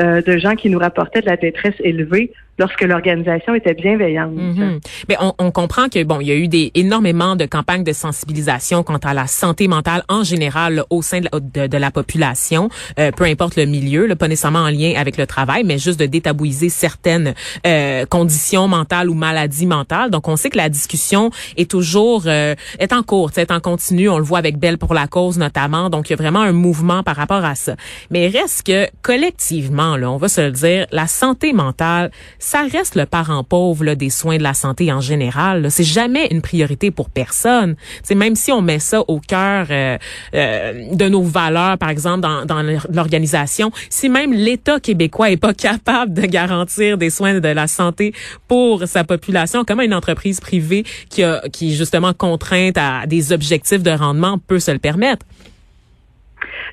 euh, 0.00 0.22
de 0.22 0.38
gens 0.38 0.54
qui 0.54 0.70
nous 0.70 0.78
rapportaient 0.78 1.20
de 1.20 1.26
la 1.26 1.36
détresse 1.36 1.74
élevée 1.80 2.32
lorsque 2.58 2.82
l'organisation 2.82 3.54
était 3.54 3.74
bienveillante. 3.74 4.32
Mhm. 4.32 4.80
Mais 5.08 5.16
on, 5.20 5.32
on, 5.38 5.50
comprend 5.50 5.88
que 5.88 6.02
bon, 6.04 6.20
il 6.20 6.28
y 6.28 6.32
a 6.32 6.36
eu 6.36 6.48
des 6.48 6.70
énormément 6.74 7.36
de 7.36 7.46
campagnes 7.46 7.84
de 7.84 7.92
sensibilisation 7.92 8.82
quant 8.82 8.98
à 8.98 9.14
la 9.14 9.26
santé 9.26 9.68
mentale 9.68 10.02
en 10.08 10.22
général 10.22 10.84
au 10.90 11.02
sein 11.02 11.20
de 11.20 11.28
la, 11.32 11.68
de, 11.68 11.76
la 11.76 11.90
population, 11.90 12.68
euh, 12.98 13.10
peu 13.10 13.24
importe 13.24 13.56
le 13.56 13.64
milieu, 13.64 14.06
là, 14.06 14.16
pas 14.16 14.28
nécessairement 14.28 14.60
en 14.60 14.70
lien 14.70 14.94
avec 14.96 15.16
le 15.16 15.26
travail, 15.26 15.64
mais 15.64 15.78
juste 15.78 15.98
de 15.98 16.06
détabouiser 16.06 16.68
certaines 16.68 17.34
euh, 17.66 18.04
conditions 18.06 18.68
mentales 18.68 19.08
ou 19.08 19.14
maladies 19.14 19.66
mentales. 19.66 20.10
Donc 20.10 20.28
on 20.28 20.36
sait 20.36 20.50
que 20.50 20.58
la 20.58 20.68
discussion 20.68 21.30
est 21.56 21.70
toujours 21.70 22.24
euh, 22.26 22.54
est 22.78 22.92
en 22.92 23.02
cours, 23.02 23.30
est 23.36 23.50
en 23.50 23.60
continu. 23.60 24.08
On 24.08 24.18
le 24.18 24.24
voit 24.24 24.38
avec 24.38 24.58
Belle 24.58 24.78
pour 24.78 24.94
la 24.94 25.06
cause 25.06 25.38
notamment. 25.38 25.90
Donc 25.90 26.08
il 26.08 26.12
y 26.12 26.14
a 26.14 26.16
vraiment 26.16 26.42
un 26.42 26.52
mouvement 26.52 27.02
par 27.02 27.16
rapport 27.16 27.44
à 27.44 27.54
ça. 27.54 27.76
Mais 28.10 28.28
reste 28.28 28.66
que 28.66 28.86
collectivement, 29.00 29.96
là, 29.96 30.10
on 30.10 30.16
va 30.16 30.28
se 30.28 30.40
le 30.40 30.50
dire, 30.50 30.86
la 30.92 31.06
santé 31.06 31.52
mentale 31.52 32.10
ça 32.42 32.64
reste 32.70 32.96
le 32.96 33.06
parent 33.06 33.44
pauvre 33.44 33.84
là, 33.84 33.94
des 33.94 34.10
soins 34.10 34.36
de 34.36 34.42
la 34.42 34.52
santé 34.52 34.92
en 34.92 35.00
général. 35.00 35.70
C'est 35.70 35.84
jamais 35.84 36.26
une 36.32 36.42
priorité 36.42 36.90
pour 36.90 37.08
personne. 37.08 37.76
C'est 38.02 38.16
même 38.16 38.34
si 38.34 38.50
on 38.50 38.60
met 38.60 38.80
ça 38.80 39.02
au 39.06 39.20
cœur 39.20 39.68
euh, 39.70 39.96
euh, 40.34 40.88
de 40.92 41.08
nos 41.08 41.22
valeurs, 41.22 41.78
par 41.78 41.88
exemple 41.88 42.20
dans, 42.20 42.44
dans 42.44 42.62
l'organisation, 42.92 43.70
si 43.88 44.08
même 44.08 44.32
l'État 44.32 44.80
québécois 44.80 45.30
est 45.30 45.36
pas 45.36 45.54
capable 45.62 46.14
de 46.14 46.22
garantir 46.22 46.98
des 46.98 47.10
soins 47.10 47.38
de 47.38 47.48
la 47.48 47.68
santé 47.68 48.12
pour 48.48 48.88
sa 48.88 49.04
population, 49.04 49.64
comment 49.64 49.82
une 49.82 49.94
entreprise 49.94 50.40
privée 50.40 50.84
qui 51.08 51.22
a 51.22 51.42
qui 51.52 51.72
est 51.72 51.76
justement 51.76 52.12
contrainte 52.12 52.76
à 52.76 53.06
des 53.06 53.32
objectifs 53.32 53.82
de 53.82 53.90
rendement 53.90 54.38
peut 54.38 54.58
se 54.58 54.72
le 54.72 54.78
permettre? 54.80 55.24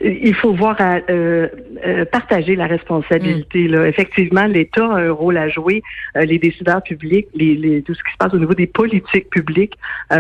Il 0.02 0.34
faut 0.34 0.54
voir 0.54 0.76
à, 0.80 1.00
euh, 1.10 1.48
euh, 1.86 2.06
partager 2.06 2.56
la 2.56 2.68
responsabilité. 2.68 3.68
Là. 3.68 3.88
Effectivement, 3.88 4.46
l'État 4.46 4.86
a 4.86 5.00
un 5.00 5.12
rôle 5.12 5.38
à 5.38 5.50
jouer, 5.50 5.84
euh, 6.16 6.22
les 6.22 6.40
décideurs 6.40 6.82
publics, 6.82 7.28
les, 7.34 7.56
les, 7.56 7.82
tout 7.82 7.94
ce 7.94 8.04
qui 8.04 8.12
se 8.12 8.18
passe 8.18 8.34
au 8.34 8.40
niveau 8.40 8.54
des 8.54 8.68
politiques 8.68 9.30
publiques. 9.30 9.74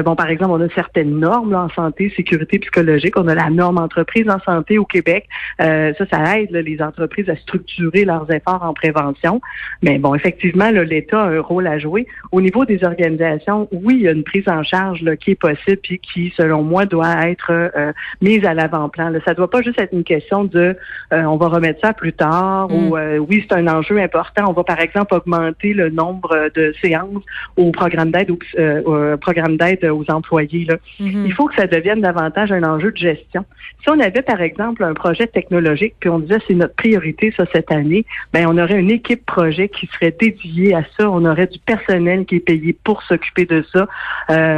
bon, 0.03 0.15
par 0.15 0.29
exemple, 0.29 0.51
on 0.51 0.62
a 0.62 0.69
certaines 0.69 1.19
normes 1.19 1.51
là, 1.51 1.63
en 1.63 1.69
santé, 1.69 2.12
sécurité 2.15 2.59
psychologique. 2.59 3.17
On 3.17 3.27
a 3.27 3.36
la 3.36 3.50
norme 3.50 3.77
entreprise 3.77 4.29
en 4.29 4.39
santé 4.39 4.77
au 4.77 4.86
Québec. 4.86 5.27
ça, 5.59 5.93
ça 6.12 6.39
aide 6.39 6.51
les 6.51 6.81
entreprises 6.81 7.29
à 7.29 7.36
structurer 7.38 8.05
leurs 8.05 8.29
efforts 8.31 8.63
en 8.63 8.74
prévention. 8.74 9.41
Mais 9.81 9.98
bon, 9.98 10.15
effectivement, 10.15 10.71
l'État 10.71 11.24
a 11.24 11.27
un 11.29 11.41
rôle 11.41 11.67
à 11.67 11.79
jouer. 11.79 12.07
Au 12.31 12.41
niveau 12.41 12.65
des 12.65 12.83
organisations, 12.83 13.67
oui, 13.71 13.95
il 13.95 14.01
y 14.01 14.07
a 14.07 14.12
une 14.12 14.24
prise 14.24 14.48
en 14.48 14.63
charge 14.63 15.01
là, 15.01 15.15
qui 15.15 15.31
est 15.31 15.39
possible 15.39 15.77
puis 15.81 16.00
qui, 16.00 16.33
selon 16.36 16.63
moi, 16.63 16.86
doit 16.86 17.27
être 17.27 17.71
mise 18.21 18.45
à 18.45 18.53
l'avant-plan. 18.53 19.13
Ça 19.25 19.33
doit 19.33 19.50
pas 19.50 19.62
juste 19.62 19.68
être 19.77 19.93
une 19.93 20.03
question 20.03 20.43
de 20.43 20.77
euh, 21.13 21.23
on 21.23 21.38
va 21.38 21.47
remettre 21.47 21.79
ça 21.81 21.93
plus 21.93 22.13
tard 22.13 22.69
ou 22.71 22.95
mm. 22.95 22.97
euh, 22.97 23.17
oui, 23.17 23.45
c'est 23.47 23.55
un 23.55 23.67
enjeu 23.67 23.99
important. 23.99 24.45
On 24.47 24.53
va 24.53 24.63
par 24.63 24.79
exemple 24.79 25.13
augmenter 25.13 25.73
le 25.73 25.89
nombre 25.89 26.49
de 26.55 26.73
séances 26.81 27.23
au 27.57 27.71
programme 27.71 28.11
d'aide 28.11 28.31
euh, 28.57 29.13
au 29.13 29.17
programme 29.17 29.57
d'aide 29.57 29.85
aux 29.85 30.05
employés. 30.09 30.65
Là. 30.65 30.75
Mm-hmm. 30.99 31.25
Il 31.25 31.33
faut 31.33 31.47
que 31.47 31.55
ça 31.55 31.67
devienne 31.67 32.01
davantage 32.01 32.51
un 32.51 32.63
enjeu 32.63 32.91
de 32.91 32.97
gestion. 32.97 33.45
Si 33.81 33.89
on 33.89 33.99
avait 33.99 34.21
par 34.21 34.41
exemple 34.41 34.83
un 34.83 34.93
projet 34.93 35.27
technologique 35.27 35.95
puis 35.99 36.09
on 36.09 36.19
disait 36.19 36.39
c'est 36.47 36.55
notre 36.55 36.75
priorité 36.75 37.33
ça 37.35 37.45
cette 37.53 37.71
année, 37.71 38.05
ben 38.33 38.45
on 38.47 38.57
aurait 38.57 38.79
une 38.79 38.91
équipe 38.91 39.25
projet 39.25 39.69
qui 39.69 39.88
serait 39.88 40.15
dédiée 40.17 40.75
à 40.75 40.83
ça. 40.97 41.09
On 41.09 41.25
aurait 41.25 41.47
du 41.47 41.59
personnel 41.59 42.25
qui 42.25 42.35
est 42.35 42.39
payé 42.39 42.73
pour 42.83 43.03
s'occuper 43.03 43.45
de 43.45 43.63
ça. 43.73 43.88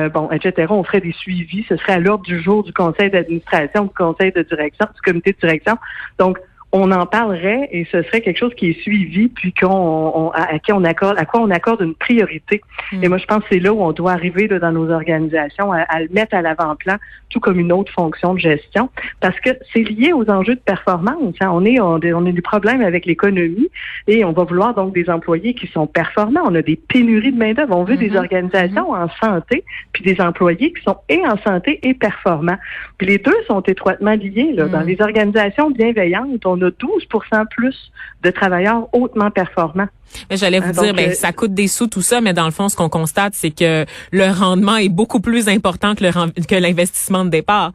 bon, 0.10 0.30
etc. 0.32 0.68
On 0.70 0.84
ferait 0.84 1.02
des 1.02 1.14
suivis. 1.14 1.66
Ce 1.70 1.78
serait 1.78 1.94
à 1.94 2.00
l'ordre 2.00 2.24
du 2.24 2.42
jour 2.42 2.64
du 2.64 2.74
conseil 2.74 3.10
d'administration, 3.10 3.86
du 3.86 3.94
conseil 3.94 4.32
de 4.32 4.42
direction, 4.42 4.88
comité 5.02 5.34
de 5.34 5.38
direction. 5.40 5.78
Donc, 6.18 6.38
on 6.74 6.92
en 6.92 7.06
parlerait 7.06 7.68
et 7.72 7.86
ce 7.92 8.02
serait 8.04 8.22
quelque 8.22 8.38
chose 8.38 8.54
qui 8.56 8.70
est 8.70 8.82
suivi 8.82 9.28
puis 9.28 9.54
qu'on 9.54 10.32
à, 10.34 10.58
qui 10.60 10.72
on 10.72 10.84
accorde 10.84 11.18
à 11.18 11.26
quoi 11.26 11.42
on 11.42 11.50
accorde 11.50 11.82
une 11.82 11.96
priorité. 11.96 12.62
Mm. 12.94 13.04
Et 13.04 13.10
moi 13.10 13.18
je 13.18 13.26
pense 13.26 13.40
que 13.40 13.48
c'est 13.52 13.60
là 13.60 13.74
où 13.74 13.82
on 13.82 13.92
doit 13.92 14.14
arriver 14.14 14.48
dans 14.48 14.72
nos 14.72 14.90
organisations 14.90 15.74
à, 15.74 16.00
le 16.00 16.08
mettre 16.10 16.34
à 16.36 16.42
l'avant-plan 16.42 16.96
tout 17.30 17.40
comme 17.40 17.60
une 17.60 17.72
autre 17.72 17.92
fonction 17.92 18.34
de 18.34 18.40
gestion 18.40 18.90
parce 19.20 19.38
que 19.42 19.50
c'est 19.74 19.84
lié 19.84 20.14
aux 20.14 20.30
enjeux 20.30 20.56
de 20.56 20.62
performance. 20.62 21.36
Hein. 21.42 21.50
On 21.52 21.66
est 21.66 21.80
on, 21.80 22.00
on 22.00 22.26
a 22.26 22.32
des 22.32 22.42
problèmes 22.42 22.82
avec 22.82 23.06
l'économie 23.06 23.70
et 24.08 24.24
on 24.24 24.32
va 24.32 24.44
vouloir 24.44 24.74
donc 24.74 24.94
des 24.94 25.10
employés 25.10 25.54
qui 25.54 25.68
sont 25.68 25.88
performants. 25.88 26.42
On 26.46 26.56
a 26.56 26.62
des 26.62 26.78
pénuries 26.78 27.34
de 27.34 27.38
main 27.38 27.54
d'œuvre. 27.54 27.76
On 27.76 27.84
veut 27.84 27.98
des 27.98 28.12
mm-hmm. 28.12 28.18
organisations 28.18 28.94
mm-hmm. 28.94 29.04
en 29.04 29.28
santé 29.28 29.64
puis 29.92 30.04
des 30.04 30.22
employés 30.22 30.72
qui 30.72 30.82
sont 30.84 30.98
et 31.10 31.22
en 31.26 31.38
santé 31.38 31.80
et 31.84 31.94
performants. 31.94 32.58
Puis 32.98 33.08
les 33.08 33.18
deux 33.18 33.36
sont 33.48 33.62
étroitement 33.62 34.14
liés 34.14 34.54
là. 34.54 34.68
Dans 34.68 34.84
mm. 34.84 34.88
les 34.88 35.02
organisations 35.02 35.70
bienveillantes, 35.70 36.46
on 36.46 36.61
a 36.64 36.72
12 36.72 37.06
plus 37.50 37.92
de 38.24 38.30
travailleurs 38.30 38.88
hautement 38.94 39.32
performants. 39.32 39.88
Mais 40.30 40.38
j'allais 40.38 40.60
vous 40.60 40.80
hein, 40.80 40.84
dire, 40.84 40.94
ben, 40.94 41.12
euh, 41.12 41.14
ça 41.14 41.32
coûte 41.32 41.54
des 41.54 41.68
sous 41.68 41.88
tout 41.88 42.02
ça, 42.02 42.22
mais 42.22 42.34
dans 42.34 42.46
le 42.46 42.52
fond, 42.52 42.70
ce 42.70 42.76
qu'on 42.76 42.90
constate, 42.90 43.34
c'est 43.34 43.52
que 43.52 43.86
le 44.12 44.32
rendement 44.32 44.78
est 44.78 44.90
beaucoup 44.90 45.22
plus 45.22 45.48
important 45.48 45.96
que 45.96 46.02
que 46.46 46.56
l'investissement 46.56 47.24
de 47.24 47.30
départ. 47.30 47.72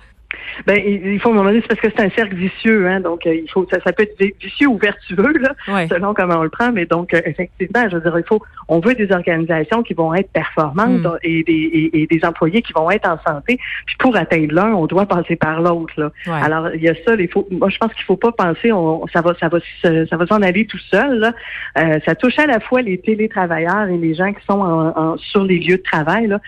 Ben, 0.66 0.80
il 0.85 1.21
faut, 1.21 1.28
à 1.28 1.33
un 1.33 1.35
moment 1.37 1.50
donné, 1.50 1.61
c'est 1.61 1.68
parce 1.68 1.80
que 1.80 1.88
c'est 1.97 2.04
un 2.04 2.11
cercle 2.11 2.35
vicieux, 2.35 2.88
hein, 2.88 3.00
donc 3.00 3.26
euh, 3.26 3.35
il 3.35 3.50
faut, 3.50 3.66
ça, 3.71 3.78
ça, 3.85 3.92
peut 3.92 4.04
être 4.04 4.18
vicieux 4.40 4.66
ou 4.66 4.78
vertueux, 4.78 5.35
là, 5.38 5.54
selon 5.88 6.14
comment 6.14 6.37
on 6.37 6.42
le 6.42 6.49
prend, 6.49 6.73
mais 6.73 6.87
donc, 6.87 7.14
euh, 7.14 7.21
effectivement, 7.25 7.88
je 7.88 7.97
veux 7.97 8.02
dire, 8.02 8.18
il 8.18 8.25
faut, 8.26 8.42
on 8.68 8.80
veut 8.80 8.95
des 8.95 9.12
organisations 9.12 9.83
qui 9.83 9.95
vont 9.95 10.14
être 10.14 10.30
performantes 10.30 11.04
mm. 11.04 11.18
et, 11.23 11.42
des, 11.45 11.90
et, 11.92 12.06
des 12.06 12.25
employés 12.25 12.62
qui 12.62 12.73
vont 12.73 12.90
être 12.90 13.09
en 13.09 13.18
santé, 13.26 13.59
puis 13.87 13.97
pour 13.99 14.16
atteindre 14.16 14.54
l'un, 14.54 14.73
on 14.73 14.87
doit 14.87 15.06
passer 15.06 15.37
par 15.37 15.61
l'autre, 15.61 15.92
là. 15.97 16.11
Alors, 16.26 16.71
il 16.75 16.83
y 16.83 16.88
a 16.88 16.95
ça, 17.06 17.14
il 17.14 17.28
faut, 17.28 17.47
moi, 17.50 17.68
je 17.68 17.78
pense 17.78 17.92
qu'il 17.95 18.04
faut 18.04 18.16
pas 18.16 18.33
penser, 18.33 18.73
on, 18.73 19.06
ça 19.09 19.21
va, 19.21 19.35
ça 19.38 19.49
va, 19.49 19.59
ça 19.83 20.16
va 20.16 20.26
s'en 20.26 20.42
aller 20.42 20.66
tout 20.66 20.80
seul, 20.90 21.18
là. 21.18 21.33
Euh, 21.78 21.99
ça 22.04 22.14
touche 22.14 22.38
à 22.38 22.47
la 22.47 22.61
fois 22.61 22.83
les 22.83 22.99
télétravailleurs 22.99 23.88
et 23.88 23.99
les 23.99 24.14
gens 24.14 24.33
qui 24.33 24.45
sont 24.47 24.61
en, 24.61 25.16
sur 25.18 25.45
les 25.45 25.59
lieux 25.59 25.76
de 25.76 25.83
travail, 25.83 26.26
là, 26.26 26.40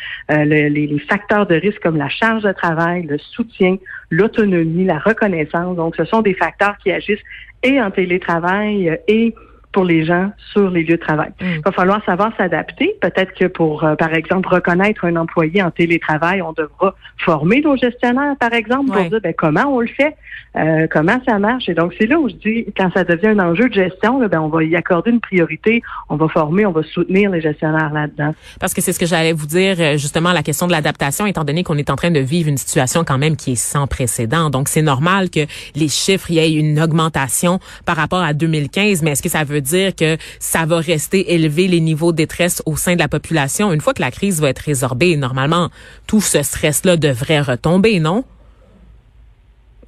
les, 0.44 0.70
les 0.70 0.98
facteurs 1.00 1.46
de 1.46 1.54
risque 1.54 1.80
comme 1.82 1.96
la 1.96 2.08
charge 2.08 2.42
de 2.42 2.52
travail, 2.52 3.02
le 3.02 3.18
soutien, 3.18 3.67
l'autonomie, 4.10 4.84
la 4.84 4.98
reconnaissance. 4.98 5.76
Donc, 5.76 5.96
ce 5.96 6.04
sont 6.04 6.22
des 6.22 6.34
facteurs 6.34 6.76
qui 6.78 6.90
agissent 6.90 7.24
et 7.62 7.80
en 7.80 7.90
télétravail 7.90 8.88
euh, 8.88 8.96
et 9.08 9.34
pour 9.72 9.84
les 9.84 10.04
gens 10.04 10.30
sur 10.52 10.70
les 10.70 10.82
lieux 10.82 10.96
de 10.96 11.02
travail. 11.02 11.30
Mm. 11.40 11.44
Il 11.56 11.62
va 11.62 11.72
falloir 11.72 12.04
savoir 12.04 12.32
s'adapter. 12.36 12.96
Peut-être 13.00 13.34
que 13.34 13.46
pour, 13.46 13.84
euh, 13.84 13.96
par 13.96 14.14
exemple, 14.14 14.48
reconnaître 14.48 15.04
un 15.04 15.16
employé 15.16 15.62
en 15.62 15.70
télétravail, 15.70 16.42
on 16.42 16.52
devra 16.52 16.94
former 17.18 17.60
nos 17.60 17.76
gestionnaires, 17.76 18.36
par 18.38 18.52
exemple, 18.52 18.90
pour 18.90 19.04
dire 19.04 19.20
ben, 19.22 19.34
comment 19.36 19.66
on 19.66 19.80
le 19.80 19.88
fait, 19.88 20.16
euh, 20.56 20.86
comment 20.90 21.20
ça 21.26 21.38
marche. 21.38 21.68
Et 21.68 21.74
donc, 21.74 21.94
c'est 21.98 22.06
là 22.06 22.18
où 22.18 22.28
je 22.28 22.34
dis, 22.34 22.66
quand 22.76 22.90
ça 22.94 23.04
devient 23.04 23.28
un 23.28 23.38
enjeu 23.40 23.68
de 23.68 23.74
gestion, 23.74 24.26
ben, 24.26 24.40
on 24.40 24.48
va 24.48 24.64
y 24.64 24.74
accorder 24.74 25.10
une 25.10 25.20
priorité, 25.20 25.82
on 26.08 26.16
va 26.16 26.28
former, 26.28 26.64
on 26.64 26.72
va 26.72 26.82
soutenir 26.82 27.30
les 27.30 27.40
gestionnaires 27.40 27.92
là-dedans. 27.92 28.34
Parce 28.60 28.72
que 28.72 28.80
c'est 28.80 28.92
ce 28.92 28.98
que 28.98 29.06
j'allais 29.06 29.32
vous 29.32 29.46
dire, 29.46 29.76
euh, 29.78 29.96
justement, 29.96 30.32
la 30.32 30.42
question 30.42 30.66
de 30.66 30.72
l'adaptation, 30.72 31.26
étant 31.26 31.44
donné 31.44 31.62
qu'on 31.62 31.76
est 31.76 31.90
en 31.90 31.96
train 31.96 32.10
de 32.10 32.20
vivre 32.20 32.48
une 32.48 32.56
situation 32.56 33.04
quand 33.04 33.18
même 33.18 33.36
qui 33.36 33.52
est 33.52 33.56
sans 33.56 33.86
précédent. 33.86 34.50
Donc, 34.50 34.68
c'est 34.68 34.82
normal 34.82 35.30
que 35.30 35.40
les 35.74 35.88
chiffres, 35.88 36.30
il 36.30 36.36
y 36.36 36.38
ait 36.38 36.52
une 36.52 36.80
augmentation 36.80 37.60
par 37.84 37.96
rapport 37.96 38.22
à 38.22 38.32
2015, 38.32 39.02
mais 39.02 39.12
est-ce 39.12 39.22
que 39.22 39.28
ça 39.28 39.44
veut 39.44 39.57
dire 39.60 39.94
que 39.94 40.16
ça 40.38 40.66
va 40.66 40.78
rester 40.78 41.34
élevé 41.34 41.68
les 41.68 41.80
niveaux 41.80 42.12
de 42.12 42.16
détresse 42.16 42.62
au 42.66 42.76
sein 42.76 42.94
de 42.94 43.00
la 43.00 43.08
population 43.08 43.72
une 43.72 43.80
fois 43.80 43.94
que 43.94 44.02
la 44.02 44.10
crise 44.10 44.40
va 44.40 44.48
être 44.48 44.60
résorbée? 44.60 45.16
Normalement, 45.16 45.70
tout 46.06 46.20
ce 46.20 46.42
stress-là 46.42 46.96
devrait 46.96 47.40
retomber, 47.40 48.00
non? 48.00 48.24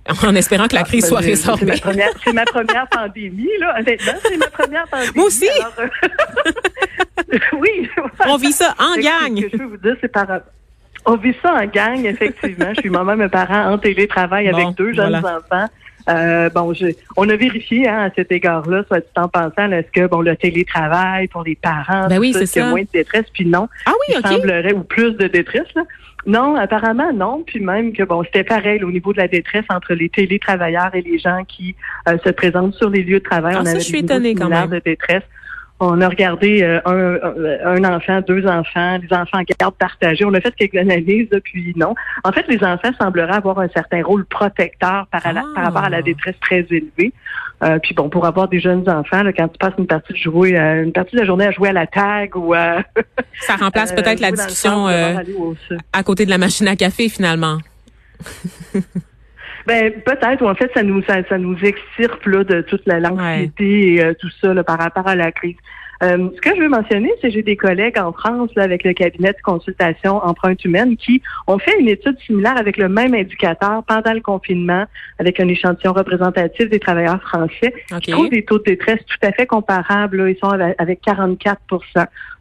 en 0.09 0.35
espérant 0.35 0.67
que 0.67 0.75
la 0.75 0.83
crise 0.83 1.07
soit 1.07 1.21
résorbée. 1.21 1.77
C'est 1.77 2.33
ma, 2.33 2.45
première, 2.45 2.89
pandémie, 2.89 3.49
là. 3.59 3.77
Honnêtement, 3.79 4.13
c'est 4.23 4.37
ma 4.37 4.49
première 4.49 4.87
pandémie. 4.91 5.13
Moi 5.15 5.27
aussi. 5.27 5.49
Euh, 5.79 7.39
oui. 7.59 7.89
On 8.27 8.37
vit 8.37 8.53
ça 8.53 8.75
en 8.79 8.97
gang. 8.97 9.37
Ce 9.37 9.43
que 9.43 9.51
je 9.53 9.57
veux 9.59 9.69
vous 9.69 9.77
dire, 9.77 9.97
c'est 10.01 10.11
par 10.11 10.27
on 11.07 11.17
vit 11.17 11.35
ça 11.43 11.55
en 11.55 11.67
gang, 11.67 12.05
effectivement. 12.05 12.75
je 12.75 12.81
suis 12.81 12.91
moi-même 12.91 13.23
un 13.23 13.29
parent 13.29 13.73
en 13.73 13.79
télétravail 13.79 14.49
avec 14.49 14.75
deux 14.77 14.93
jeunes 14.93 15.17
enfants. 15.17 15.69
Euh, 16.09 16.49
bon, 16.51 16.73
on 17.17 17.29
a 17.29 17.37
vérifié 17.37 17.89
hein, 17.89 18.05
à 18.05 18.11
cet 18.15 18.33
égard-là, 18.33 18.85
soit 18.89 19.01
dit 19.01 19.07
en 19.17 19.29
pensant, 19.29 19.71
est-ce 19.71 19.91
que 19.93 20.07
bon 20.07 20.21
le 20.21 20.37
télétravail 20.37 21.29
pour 21.29 21.45
les 21.45 21.57
parents, 21.57 22.09
ben 22.09 22.19
oui, 22.19 22.35
c'est 22.35 22.63
moins 22.63 22.83
de 22.83 22.89
détresse, 22.93 23.27
puis 23.33 23.47
non. 23.47 23.69
Ah 23.87 23.93
oui, 23.93 24.15
il 24.17 24.29
semblerait 24.29 24.73
ou 24.73 24.83
plus 24.83 25.13
de 25.13 25.27
détresse. 25.27 25.73
Là. 25.75 25.83
Non, 26.27 26.57
apparemment 26.57 27.13
non. 27.13 27.43
Puis 27.47 27.61
même 27.61 27.93
que 27.93 28.03
bon, 28.03 28.23
c'était 28.25 28.45
pareil 28.45 28.83
au 28.85 28.91
niveau 28.91 29.13
de 29.13 29.19
la 29.19 29.29
détresse 29.29 29.65
entre 29.71 29.95
les 29.95 30.09
télétravailleurs 30.09 30.95
et 30.95 31.03
les 31.03 31.19
gens 31.19 31.45
qui 31.47 31.75
euh, 32.09 32.19
se 32.25 32.31
présentent 32.31 32.75
sur 32.75 32.91
les 32.91 33.03
lieux 33.03 33.21
de 33.21 33.25
travail. 33.25 33.55
Ah, 33.57 33.63
on 33.63 33.65
ça, 33.65 33.79
je 33.79 33.85
suis 33.85 34.01
étonnée 34.01 34.35
quand 34.35 34.49
même. 34.49 34.69
de 34.69 34.81
détresse. 34.85 35.23
On 35.83 35.99
a 36.03 36.09
regardé 36.09 36.63
euh, 36.63 36.79
un, 36.85 37.83
un, 37.83 37.85
enfant, 37.97 38.21
deux 38.21 38.47
enfants, 38.47 38.99
les 38.99 39.17
enfants 39.17 39.39
en 39.39 39.43
garde 39.59 39.75
partagée. 39.77 40.27
On 40.27 40.35
a 40.35 40.41
fait 40.43 40.55
quelques 40.55 40.77
analyses, 40.77 41.31
puis 41.43 41.73
non. 41.75 41.95
En 42.23 42.33
fait, 42.33 42.47
les 42.49 42.63
enfants 42.63 42.91
sembleraient 43.01 43.33
avoir 43.33 43.59
un 43.61 43.69
certain 43.69 44.03
rôle 44.03 44.27
protecteur 44.27 45.07
par, 45.11 45.23
par 45.23 45.65
rapport 45.65 45.85
à 45.85 45.89
la 45.89 45.99
ah. 45.99 46.03
détresse 46.03 46.37
très 46.43 46.67
élevée. 46.71 47.15
Euh, 47.63 47.79
puis 47.79 47.95
bon, 47.95 48.11
pour 48.11 48.27
avoir 48.27 48.49
des 48.49 48.61
jeunes 48.61 48.89
enfants, 48.91 49.23
là, 49.23 49.33
quand 49.33 49.49
tu 49.49 49.57
passes 49.59 49.73
une 49.79 49.87
partie 49.87 50.13
de 50.13 50.19
jouer, 50.19 50.59
euh, 50.59 50.85
une 50.85 50.93
partie 50.93 51.17
de 51.17 51.21
la 51.21 51.27
journée 51.27 51.47
à 51.47 51.51
jouer 51.51 51.71
à 51.71 51.73
la 51.73 51.87
tag 51.87 52.37
ou 52.37 52.53
à 52.53 52.83
ça 53.41 53.57
remplace 53.57 53.93
peut-être 53.93 54.21
la 54.21 54.33
discussion 54.33 54.87
à 54.87 56.03
côté 56.05 56.27
de 56.27 56.31
la 56.31 56.39
machine 56.39 56.69
à 56.69 56.77
café 56.77 57.09
finalement. 57.09 57.59
Ben 59.67 59.93
peut-être, 59.93 60.43
ou 60.43 60.49
en 60.49 60.55
fait, 60.55 60.71
ça 60.75 60.83
nous 60.83 61.03
ça, 61.03 61.39
nous 61.39 61.57
extirpe 61.63 62.25
là, 62.27 62.45
de 62.45 62.63
toute 62.63 62.87
la 62.87 63.01
l'anxiété 63.01 63.95
et 63.95 64.05
euh, 64.05 64.15
tout 64.19 64.31
ça 64.41 64.55
là, 64.55 64.65
par 64.65 64.79
rapport 64.79 65.07
à 65.07 65.15
la 65.15 65.33
crise. 65.33 65.57
Euh, 66.03 66.31
ce 66.35 66.41
que 66.41 66.57
je 66.57 66.63
veux 66.63 66.69
mentionner, 66.69 67.13
c'est 67.21 67.29
que 67.29 67.35
j'ai 67.35 67.43
des 67.43 67.57
collègues 67.57 67.99
en 67.99 68.13
France 68.13 68.51
là, 68.57 68.63
avec 68.63 68.85
le 68.85 68.95
cabinet 68.95 69.33
de 69.33 69.43
consultation 69.45 70.17
empreinte 70.17 70.65
humaine 70.65 70.97
qui 70.97 71.21
ont 71.47 71.59
fait 71.59 71.79
une 71.79 71.89
étude 71.89 72.19
similaire 72.21 72.57
avec 72.57 72.79
le 72.79 72.89
même 72.89 73.15
indicateur 73.15 73.83
pendant 73.87 74.15
le 74.15 74.21
confinement, 74.21 74.87
avec 75.19 75.41
un 75.41 75.49
échantillon 75.49 75.93
représentatif 75.93 76.71
des 76.71 76.81
travailleurs 76.81 77.21
français, 77.23 77.75
qui 78.01 78.13
trouvent 78.13 78.31
des 78.31 78.45
taux 78.45 78.59
de 78.59 78.65
détresse 78.65 79.01
tout 79.07 79.27
à 79.27 79.33
fait 79.33 79.47
comparables. 79.47 80.17
Là. 80.17 80.31
Ils 80.31 80.39
sont 80.39 80.51
avec 80.79 81.03
44% 81.07 81.57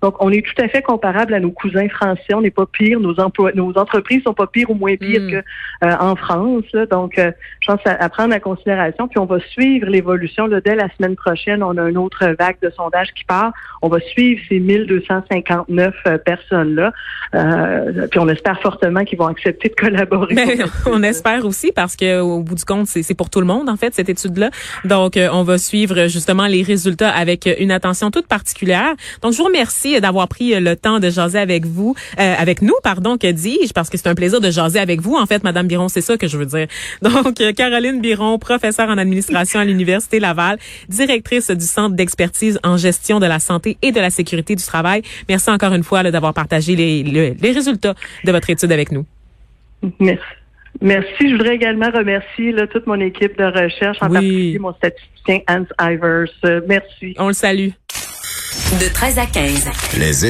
Donc, 0.02 0.16
on 0.24 0.32
est 0.32 0.46
tout 0.46 0.62
à 0.62 0.70
fait 0.70 0.82
comparable 0.82 1.34
à 1.34 1.40
nos 1.42 1.52
cousins 1.52 1.90
français. 1.90 2.34
On 2.34 2.42
n'est 2.42 2.52
pas 2.52 2.66
pire. 2.66 3.00
Nos 3.00 3.20
emplois, 3.20 3.52
nos 3.54 3.78
entreprises 3.78 4.24
sont 4.24 4.34
pas 4.34 4.48
pires 4.48 4.70
ou 4.70 4.76
moins 4.76 4.96
pires 4.96 5.22
mm. 5.22 5.32
que 5.32 5.44
euh, 5.86 5.96
en 6.00 6.16
France. 6.16 6.64
Donc, 6.90 7.18
euh, 7.20 7.32
je 7.60 7.74
pense 7.74 7.82
à, 7.86 7.92
à, 8.02 8.08
prendre 8.08 8.34
en 8.34 8.40
considération. 8.40 9.10
Puis, 9.10 9.20
on 9.20 9.26
va 9.26 9.40
suivre 9.42 9.88
l'évolution. 9.88 10.48
Dès 10.48 10.76
la 10.76 10.88
semaine 10.96 11.18
prochaine, 11.18 11.62
on 11.62 11.78
a 11.78 11.90
une 11.90 11.98
autre 11.98 12.26
vague 12.40 12.58
de 12.62 12.70
sondages 12.70 13.14
qui 13.14 13.26
part 13.26 13.49
on 13.82 13.90
va 13.90 14.00
suivre 14.00 14.42
ces 14.50 14.60
1259 14.60 15.94
personnes-là. 16.26 16.92
puis 18.10 18.20
on 18.20 18.28
espère 18.28 18.60
fortement 18.62 19.04
qu'ils 19.06 19.18
vont 19.18 19.28
accepter 19.28 19.70
de 19.70 19.76
collaborer. 19.76 20.36
Mais 20.36 20.58
on 20.86 21.04
espère 21.04 21.46
aussi 21.46 21.72
parce 21.72 21.96
que 21.96 22.20
au 22.20 22.42
bout 22.42 22.56
du 22.56 22.66
compte, 22.66 22.88
c'est 22.88 23.14
pour 23.14 23.30
tout 23.30 23.40
le 23.40 23.46
monde 23.46 23.70
en 23.70 23.78
fait 23.78 23.94
cette 23.94 24.10
étude-là. 24.10 24.50
Donc 24.86 25.18
on 25.32 25.44
va 25.44 25.58
suivre 25.58 26.08
justement 26.08 26.48
les 26.48 26.64
résultats 26.64 27.10
avec 27.10 27.50
une 27.60 27.72
attention 27.72 28.12
toute 28.12 28.28
particulière. 28.28 28.94
Donc 29.22 29.34
je 29.34 29.38
vous 29.38 29.46
remercie 29.46 30.00
d'avoir 30.02 30.28
pris 30.28 30.60
le 30.60 30.76
temps 30.76 31.00
de 31.00 31.10
jaser 31.10 31.40
avec 31.40 31.66
vous, 31.66 31.96
avec 32.18 32.62
nous, 32.62 32.76
pardon, 32.84 33.18
que 33.18 33.32
dis-je, 33.32 33.74
parce 33.74 33.90
que 33.90 33.98
c'est 33.98 34.10
un 34.10 34.16
plaisir 34.16 34.42
de 34.42 34.52
jaser 34.52 34.80
avec 34.80 35.02
vous 35.02 35.16
en 35.16 35.26
fait, 35.26 35.44
Madame 35.44 35.68
Biron, 35.68 35.90
c'est 35.90 36.02
ça 36.02 36.18
que 36.18 36.28
je 36.28 36.38
veux 36.38 36.46
dire. 36.46 36.68
Donc 37.02 37.42
Caroline 37.56 38.02
Biron, 38.02 38.38
professeure 38.38 38.90
en 38.90 38.98
administration 38.98 39.60
à 39.60 39.66
l'université 39.66 40.20
Laval, 40.20 40.58
directrice 40.88 41.50
du 41.50 41.66
centre 41.66 41.96
d'expertise 41.96 42.60
en 42.64 42.78
gestion 42.78 43.20
de 43.20 43.26
la 43.26 43.39
santé 43.40 43.78
et 43.82 43.92
de 43.92 44.00
la 44.00 44.10
sécurité 44.10 44.56
du 44.56 44.64
travail. 44.64 45.02
Merci 45.28 45.50
encore 45.50 45.74
une 45.74 45.84
fois 45.84 46.04
d'avoir 46.12 46.34
partagé 46.34 46.76
les, 46.76 47.04
les, 47.04 47.52
résultats 47.52 47.96
de 48.24 48.32
votre 48.32 48.50
étude 48.50 48.72
avec 48.72 48.92
nous. 48.92 49.06
Merci. 50.00 50.24
Merci. 50.82 51.30
Je 51.30 51.32
voudrais 51.32 51.56
également 51.56 51.90
remercier 51.92 52.52
là, 52.52 52.68
toute 52.68 52.86
mon 52.88 53.00
équipe 53.00 53.38
de 53.38 53.46
recherche, 53.46 53.98
en 54.02 54.10
particulier 54.10 54.60
mon 54.60 54.74
statisticien 54.74 55.40
Hans 55.48 55.92
Ivers. 55.92 56.30
merci. 56.68 57.16
On 57.18 57.28
le 57.28 57.34
salue. 57.34 57.70
De 58.80 58.94
13 58.94 59.18
à 59.18 59.26
15. 59.26 59.70
Les 60.00 60.26